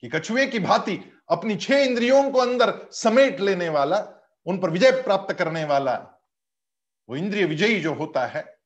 [0.00, 3.98] कि कछुए की भांति अपनी छह इंद्रियों को अंदर समेट लेने वाला,
[4.46, 5.94] उन पर विजय प्राप्त करने वाला,
[7.08, 8.58] वो इंद्रिय विजयी जो होता है,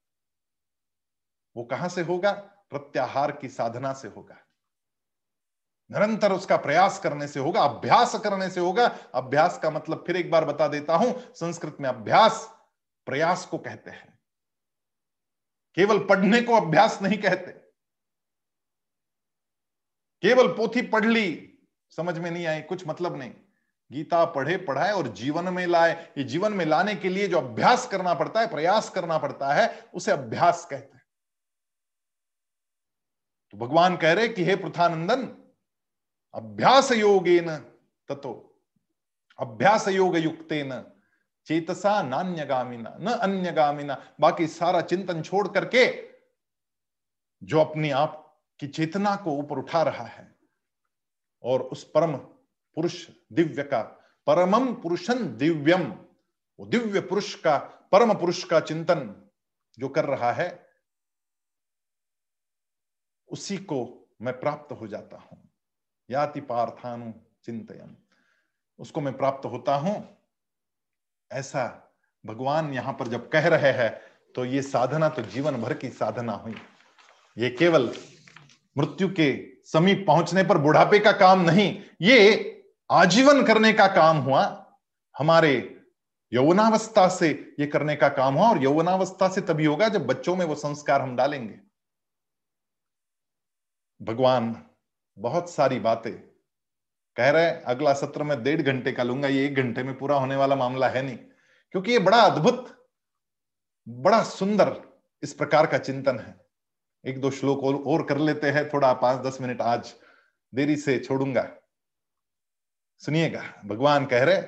[1.57, 2.33] वो कहाँ से होगा?
[2.71, 4.42] प्रत्याहार की साधना से होगा।
[5.93, 10.31] निरंतर उसका प्रयास करने से होगा, अभ्यास करने से होगा। अभ्यास का मतलब फिर एक
[10.31, 12.59] बार बता देता हूँ, संस्कृत में अभ्यास
[13.07, 14.19] प्रयास को कहते हैं।
[15.75, 17.53] केवल पढ़ने को अभ्यास नहीं कहते।
[20.23, 21.59] केवल पोथी पढ़ ली,
[21.91, 23.33] समझ में नहीं आई कुछ मतलब नहीं।
[23.93, 27.89] गीता पढ़े, पढ़ाए और जीवन में लाए। ये जीवन में लाने के लिए जो अभ्यास
[27.89, 31.03] करना पड़ता है, प्रयास करना पड़ता है, उसे अभ्यास कहते हैं।
[33.51, 35.42] तो भगवान कह रहे कि, हे पृथानंदन
[36.35, 37.57] अभ्यास योगेन
[38.09, 38.33] ततो
[39.39, 40.73] अभ्यास योग युक्तेन
[41.47, 45.87] चेतसा नान्यगामिना, न अन्यगामिना, बाकी सारा चिंतन छोड़ करके
[47.43, 48.19] जो अपने आप
[48.61, 50.27] की चेतना को ऊपर उठा रहा है,
[51.45, 53.83] और उस परम पुरुष दिव्य का
[54.27, 55.91] परमम पुरुषन दिव्यम
[56.59, 57.59] वो दिव्य पुरुष का,
[57.93, 59.15] परम पुरुष का चिंतन
[59.79, 60.69] जो कर रहा है,
[63.29, 65.52] उसी को मैं प्राप्त हो जाता हूँ।
[66.09, 67.13] याति पार्थानु
[67.45, 67.97] चिंतन
[68.79, 69.95] उसको मैं प्राप्त होता हूँ।
[71.31, 71.65] ऐसा
[72.25, 73.91] भगवान यहाँ पर जब कह रहे हैं
[74.35, 76.55] तो ये साधना तो जीवन भर की साधना हुई।
[77.37, 77.93] ये केवल
[78.77, 79.33] मृत्यु के
[79.67, 82.49] समीप पहुँचने पर बुढ़ापे का काम नहीं, ये
[82.91, 84.45] आजीवन करने का काम हुआ।
[85.15, 85.53] हमारे
[86.33, 87.29] यौवनावस्था से
[87.61, 91.01] ये करने का काम हुआ, और यौवनावस्था से तभी होगा जब बच्चों में वो संस्कार
[91.01, 91.59] हम डालेंगे।
[94.01, 94.55] भगवान
[95.19, 96.13] बहुत सारी बातें।
[97.17, 100.17] कह रहे हैं अगला सत्र में डेढ़ घंटे का लूँगा ये एक घंटे में पूरा
[100.17, 101.17] होने वाला मामला है नहीं।
[101.75, 102.89] क्योंकि ये बड़ा अद्भुत
[103.89, 104.77] बड़ा सुंदर
[105.23, 106.41] इस प्रकार का चिंतन है।
[107.05, 109.95] एक दो श्लोक और, और कर लेते हैं थोड़ा पाँच दस मिनट आज
[110.55, 111.51] देरी से छोड़ूँगा।
[113.03, 114.43] सुनिएगा भगवान कह रहे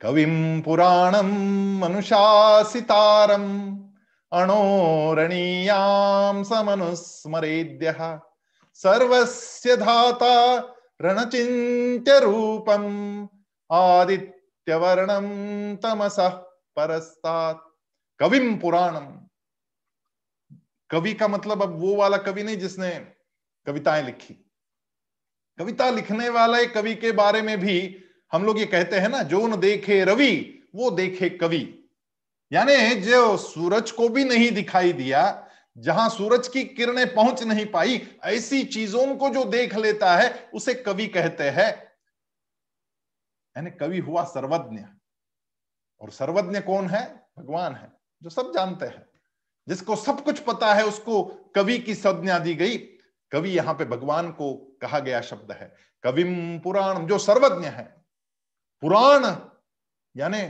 [0.00, 1.28] कविम पुराणम
[1.78, 3.44] मनुषासितारम
[4.32, 8.20] अणोरणीयाम समनुस्मरेद्य।
[8.78, 10.58] सर्वस्य धाता
[15.76, 16.28] तमसः
[16.76, 17.58] परस्तात्।
[18.20, 19.06] कविम पुराणम
[20.90, 22.90] कवि का मतलब अब वो वाला कवि नहीं जिसने
[23.66, 24.34] कविताएँ लिखी।
[25.58, 29.46] कविता लिखने वाले कवि के बारे में भी हम लोग ये कहते हैं ना, जो
[29.46, 31.90] न देखे रवि, वो देखे कवि।
[32.52, 35.47] यानी जो सूरज को भी नहीं दिखाई दिया
[35.78, 40.74] जहाँ सूरज की किरणें पहुँच नहीं पाई, ऐसी चीज़ों को जो देख लेता है, उसे
[40.74, 41.88] कवि कहते हैं।
[43.56, 44.84] यानी कवि हुआ सर्वज्ञ।
[46.00, 47.28] और सर्वज्ञ कौन है?
[47.38, 49.06] भगवान है, जो सब जानते हैं।
[49.68, 51.24] जिसको सब कुछ पता है, उसको
[51.54, 52.78] कवि की संज्ञा दी गई।
[53.32, 58.04] कवि यहाँ पे भगवान को कहा गया शब्द है। कविम पुराण, जो सर्वज्ञ है।
[58.80, 59.36] पुराण,
[60.16, 60.42] यानी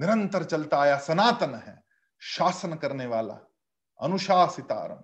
[0.00, 1.84] निरंतर चलता आया सनातन है,
[2.20, 3.49] शासन करने वाला।
[4.00, 5.00] अनुशासितारम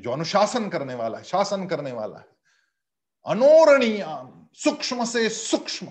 [0.00, 2.26] जो अनुशासन करने वाला है, शासन करने वाला है।
[3.26, 4.06] अनोरणीय
[4.54, 5.86] सूक्ष्म से सूक्ष्म।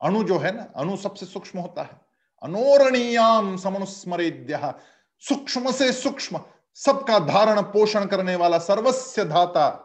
[0.00, 2.00] अणु जो है ना, अणु सबसे सूक्ष्म होता है।
[2.42, 4.74] अनोरणीयाम समनुस्मरेद्य,
[5.18, 6.40] सूक्ष्म से सूक्ष्म।
[6.74, 9.82] सबका धारण पोषण करने वाला सर्वस्व धाता।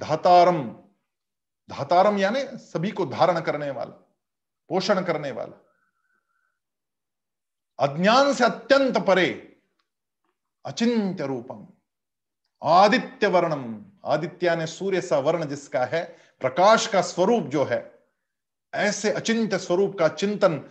[0.00, 0.70] धातारम।
[1.70, 3.92] धातारम यानी सभी को धारण करने वाला,
[4.70, 5.67] पोषण करने वाला।
[7.80, 9.58] अज्ञान से अत्यंत परे
[10.66, 11.66] अचिंत्य रूपम
[12.62, 16.04] आदित्य वर्णम आदित्य ने सूर्य सा वर्ण जिसका है
[16.40, 17.98] प्रकाश का स्वरूप जो है
[18.74, 20.70] ऐसे अचिंत्य स्वरूप का चिंतन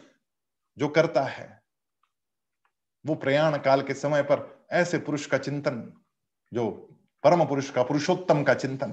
[0.77, 1.63] जो करता है,
[3.05, 5.93] वो प्रयाण काल के समय पर ऐसे पुरुष का चिंतन,
[6.53, 6.69] जो
[7.23, 8.91] परम पुरुष का पुरुषोत्तम का चिंतन।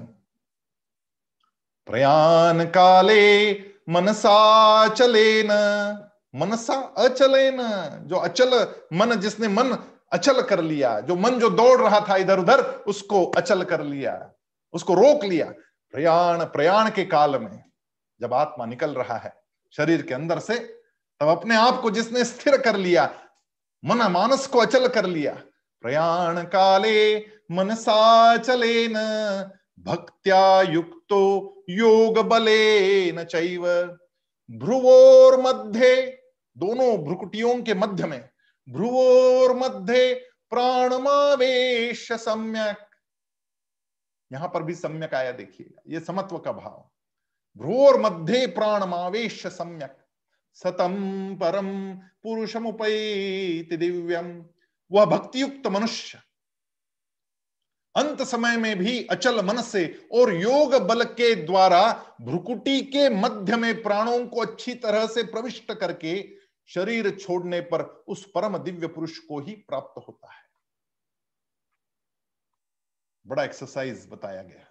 [1.85, 3.53] प्रयाण काले
[3.89, 6.04] मनसा चले न
[6.35, 8.53] मनसा अचले न जो अचल
[8.93, 9.77] मन जिसने मन
[10.13, 14.13] अचल कर लिया, जो मन जो दौड़ रहा था इधर उधर, उसको अचल कर लिया,
[14.73, 15.45] उसको रोक लिया।
[15.93, 17.63] प्रयाण प्रयाण के काल में
[18.21, 19.33] जब आत्मा निकल रहा है
[19.73, 20.55] शरीर के अंदर से,
[21.21, 23.09] तब अपने आप को जिसने स्थिर कर लिया,
[23.83, 25.33] मन मानस को अचल कर लिया,
[25.83, 27.17] प्रयाण काले
[27.51, 28.95] मनसा चले न,
[29.85, 31.23] भक्त्या युक्तो
[31.69, 33.65] योग बले न चैव
[34.49, 35.87] भ्रुवोर मध्य
[36.57, 38.29] दोनों भ्रुकुटियों के मध्य में,
[38.69, 40.13] भ्रुवोर मध्य
[40.49, 42.77] प्राणमावेश सम्यक।
[44.31, 46.89] यहाँ पर भी सम्यक आया देखिएगा, ये समत्व का भाव।
[47.57, 49.97] भ्रोर मध्य प्राणमावेश सम्यक।
[50.53, 50.95] सतम
[51.35, 54.45] परम पुरुषम उपैति दिव्यम।
[54.91, 56.19] वह भक्तियुक्त मनुष्य।
[57.95, 63.55] अंत समय में भी अचल मन से और योग बल के द्वारा भ्रुकुटी के मध्य
[63.55, 69.17] में प्राणों को अच्छी तरह से प्रविष्ट करके शरीर छोड़ने पर उस परम दिव्य पुरुष
[69.19, 70.43] को ही प्राप्त होता है।
[73.27, 74.63] बड़ा एक्सरसाइज बताया गया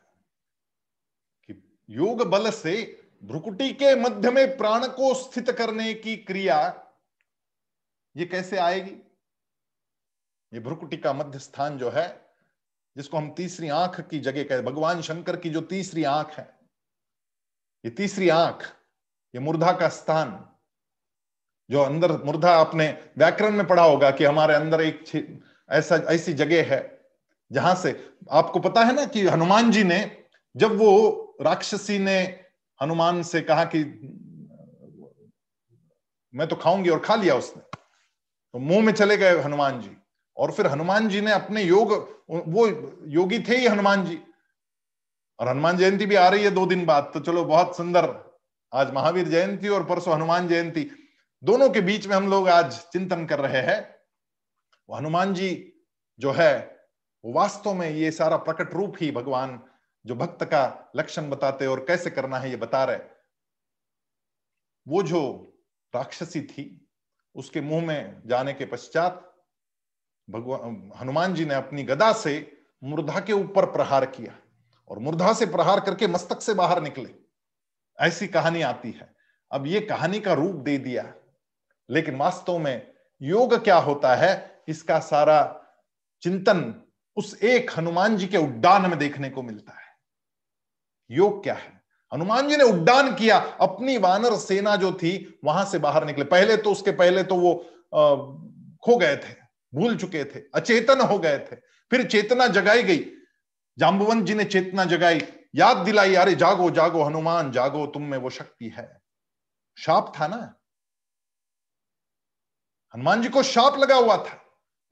[1.48, 6.58] कि योग बल से भ्रुकुटी के मध्य में प्राण को स्थित करने की क्रिया,
[8.16, 8.96] ये कैसे आएगी?
[10.52, 12.08] ये भ्रुकुटी का मध्य स्थान जो है,
[12.96, 16.60] जिसको हम तीसरी आँख की जगह कहते भगवान शंकर की जो तीसरी आँख है,
[17.84, 18.62] ये तीसरी आँख,
[19.34, 20.53] ये मुर्धा का स्थान
[21.70, 22.86] जो अंदर मुर्दा आपने
[23.18, 25.04] व्याकरण में पढ़ा होगा कि हमारे अंदर एक
[25.70, 26.80] ऐसा, ऐसी जगह है,
[27.50, 27.98] जहाँ से
[28.30, 30.10] आपको पता है ना कि हनुमान जी ने,
[30.54, 32.20] जब वो राक्षसी ने
[32.80, 33.84] हनुमान से कहा कि,
[36.34, 37.62] मैं तो खाऊँगी और खा लिया उसने
[38.54, 39.90] तो मुँह में चले गए हनुमान जी।
[40.36, 41.92] और फिर हनुमान जी ने अपने योग,
[42.30, 42.66] वो
[43.08, 44.18] योगी थे ही हनुमान जी।
[45.38, 48.08] और हनुमान जयंती भी आ रही है दो दिन बाद तो चलो बहुत सुंदर।
[48.72, 50.90] आज महावीर जयंती और परसों हनुमान जयंती।
[51.44, 53.96] दोनों के बीच में हम लोग आज चिंतन कर रहे हैं।
[54.88, 55.72] वो हनुमान जी
[56.18, 56.86] जो है,
[57.24, 59.62] वो वास्तव में ये सारा प्रकट रूप ही भगवान
[60.06, 62.98] जो भक्त का लक्षण बताते और कैसे करना है ये बता रहे
[64.88, 65.52] वो जो
[65.94, 66.88] राक्षसी थी,
[67.34, 69.34] उसके मुँह में जाने के पश्चात
[70.30, 74.38] भगवान हनुमान जी ने अपनी गदा से मुर्धा के ऊपर प्रहार किया
[74.88, 77.14] और मुर्धा से प्रहार करके मस्तक से बाहर निकले।
[78.00, 79.14] ऐसी कहानी आती है।
[79.52, 81.14] अब ये कहानी का रूप दे दिया।
[81.90, 84.62] लेकिन वास्तव में योग क्या होता है?
[84.68, 85.40] इसका सारा
[86.22, 86.74] चिंतन
[87.16, 89.86] उस एक हनुमान जी के उड्डान में देखने को मिलता है।
[91.10, 91.82] योग क्या है?
[92.12, 96.56] हनुमान जी ने उड्डान किया अपनी वानर सेना जो थी वहाँ से बाहर निकले। पहले
[96.56, 97.52] तो उसके पहले तो वो
[97.94, 98.14] आ,
[98.84, 99.34] खो गए थे
[99.72, 101.56] भूल चुके थे अचेतन हो गए थे।
[101.90, 103.04] फिर चेतना जगाई गई।
[103.78, 105.22] जाम्बुवंत जी ने चेतना जगाई
[105.54, 109.00] याद दिलाई अरे जागो जागो हनुमान जागो तुम में वो शक्ति है।
[109.78, 110.54] शाप था ना?
[112.94, 114.40] हनुमान जी को शाप लगा हुआ था।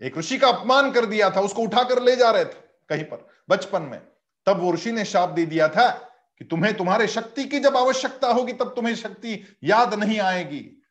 [0.02, 3.28] एक ऋषि का अपमान कर दिया था, उसको उठाकर ले जा रहे थे कहीं पर,
[3.48, 4.00] बचपन में।
[4.46, 5.90] तब वो ऋषि ने शाप दे दिया था
[6.38, 10.82] कि तुम्हें तुम्हारे शक्ति की जब आवश्यकता होगी, तब तुम्हें शक्ति याद नहीं आएगी।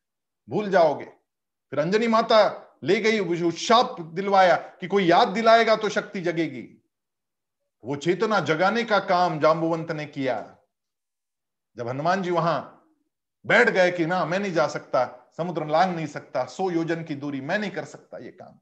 [0.49, 1.05] भूल जाओगे।
[1.71, 6.83] फिर अंजनी माता ले गई शाप दिलवाया कि कोई याद दिलाएगा तो शक्ति जगेगी।
[7.83, 10.55] वो चेतना जगाने का काम जाम्बुवंत ने किया।
[11.77, 12.87] जब हनुमान जी वहाँ
[13.45, 17.15] बैठ गए कि ना, मैं नहीं जा सकता समुद्र लांग नहीं सकता, सो योजन की
[17.15, 18.59] दूरी मैं नहीं कर सकता ये काम।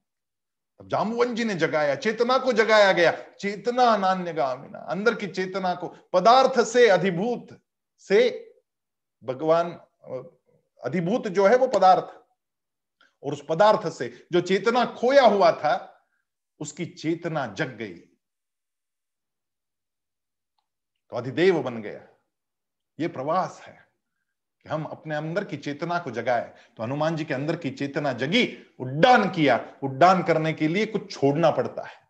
[0.80, 5.76] तब जामुवन जी ने जगाया, चेतना को जगाया गया, चेतना नान्य गामिना अंदर की चेतना
[5.76, 7.62] को पदार्थ से अधिभूत
[7.98, 8.46] से
[9.24, 9.72] भगवान
[10.84, 12.20] अधिभूत जो है वो पदार्थ।
[13.24, 16.06] और उस पदार्थ से जो चेतना खोया हुआ था,
[16.60, 17.98] उसकी चेतना जग गई।
[21.10, 22.08] तो अधिदेव बन गया।
[23.00, 23.89] ये प्रवास है।
[24.64, 28.14] कि हम अपने अंदर की चेतना को जगाए। तो हनुमान जी के अंदर की चेतना
[28.14, 32.10] जगी, उड्डान किया। उड्डान करने के लिए कुछ छोड़ना पड़ता है।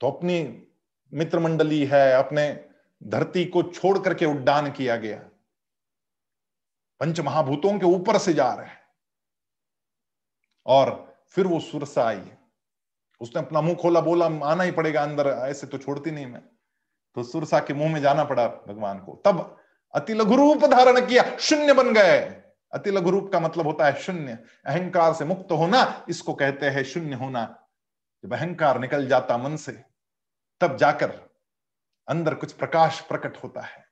[0.00, 0.66] तो अपनी
[1.12, 2.68] मित्र मंडली है, अपने
[3.02, 5.18] धरती को छोड़ करके उड्डान किया गया।
[7.00, 8.80] पंच महाभूतों के ऊपर से जा रहे हैं।
[10.66, 12.32] और फिर वो सुरसा आई।
[13.20, 16.42] उसने अपना मुँह खोला, बोला, आना ही पड़ेगा अंदर, ऐसे तो छोड़ती नहीं मैं।
[17.14, 19.59] तो सुरसा के मुँह में जाना पड़ा भगवान को। तब
[19.94, 22.20] अति लघु रूप धारण किया, शून्य बन गए।
[22.72, 26.84] अति लघु रूप का मतलब होता है शून्य। अहंकार से मुक्त होना, इसको कहते हैं
[26.84, 27.68] शून्य होना।
[28.24, 29.84] जब अहंकार निकल जाता मन से,
[30.60, 31.30] तब जाकर
[32.08, 33.88] अंदर कुछ प्रकाश प्रकट होता है।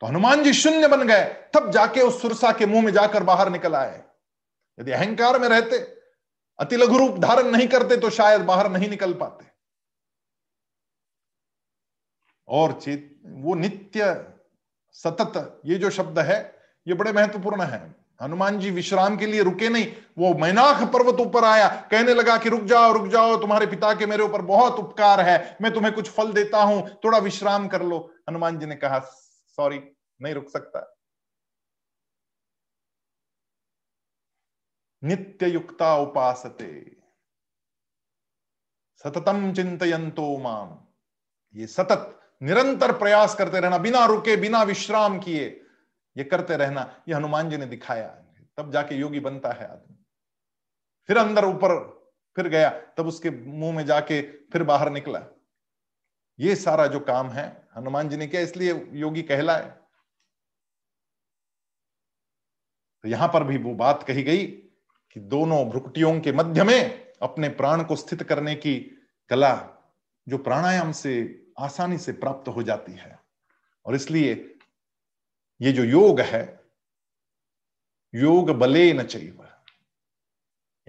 [0.00, 3.50] तो हनुमान जी शून्य बन गए, तब जाके उस सुरसा के मुँह में जाकर बाहर
[3.50, 4.04] निकल आए।
[4.80, 5.78] यदि अहंकार में रहते
[6.58, 9.46] अति लघु रूप धारण नहीं करते तो शायद बाहर नहीं निकल पाते।
[12.48, 14.29] और चेत, वो नित्य
[14.92, 19.68] सतत, ये जो शब्द है, ये बड़े महत्वपूर्ण है। हनुमान जी विश्राम के लिए रुके
[19.68, 23.94] नहीं, वो मैनाख पर्वत ऊपर आया, कहने लगा कि रुक जाओ रुक जाओ, तुम्हारे पिता
[23.94, 27.82] के मेरे ऊपर बहुत उपकार है, मैं तुम्हें कुछ फल देता हूँ, थोड़ा विश्राम कर
[27.82, 28.98] लो। हनुमान जी ने कहा,
[29.56, 29.80] सॉरी,
[30.22, 30.96] नहीं रुक सकता।
[35.04, 36.96] नित्य युक्ता उपासते।
[38.96, 40.78] सततम चिंतयंतो माम।
[41.54, 45.46] ये सतत निरंतर प्रयास करते रहना, बिना रुके, बिना विश्राम किए,
[46.16, 48.08] ये करते रहना, ये हनुमान जी ने दिखाया
[48.58, 49.96] तब जाके योगी बनता है आदमी।
[51.08, 51.78] फिर अंदर ऊपर
[52.36, 55.22] फिर गया, तब उसके मुँह में जाके फिर बाहर निकला।
[56.38, 59.66] ये सारा जो काम है, हनुमान जी ने किया, इसलिए योगी कहलाए।
[63.04, 67.48] तो यहाँ पर भी वो बात कही गई कि दोनों भ्रुकटियों के मध्य में अपने
[67.48, 68.78] प्राण को स्थित करने की
[69.30, 69.54] कला,
[70.28, 71.22] जो प्राणायाम से
[71.60, 73.18] आसानी से प्राप्त हो जाती है।
[73.86, 74.58] और इसलिए
[75.60, 76.60] ये जो योग है,
[78.14, 79.36] योग बले न चाहिए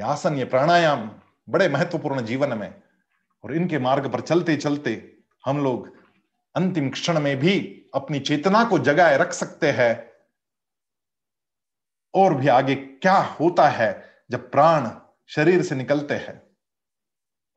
[0.04, 2.84] आसन, ये प्राणायाम बड़े महत्वपूर्ण जीवन में
[3.44, 5.98] और इनके मार्ग पर चलते चलते हम लोग
[6.56, 10.12] अंतिम क्षण में भी अपनी चेतना को जगाए रख सकते हैं।
[12.14, 14.90] और भी आगे क्या होता है जब प्राण
[15.28, 16.58] शरीर से निकलते हैं।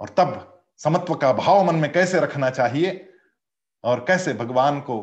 [0.00, 3.12] और तब समत्व का भाव मन में कैसे रखना चाहिए
[3.84, 4.96] और कैसे भगवान को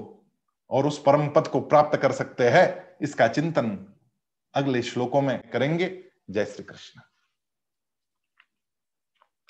[0.69, 3.93] और उस परम पद को प्राप्त कर सकते हैं, इसका चिंतन
[4.53, 7.01] अगले श्लोकों में करेंगे। जय श्री कृष्ण।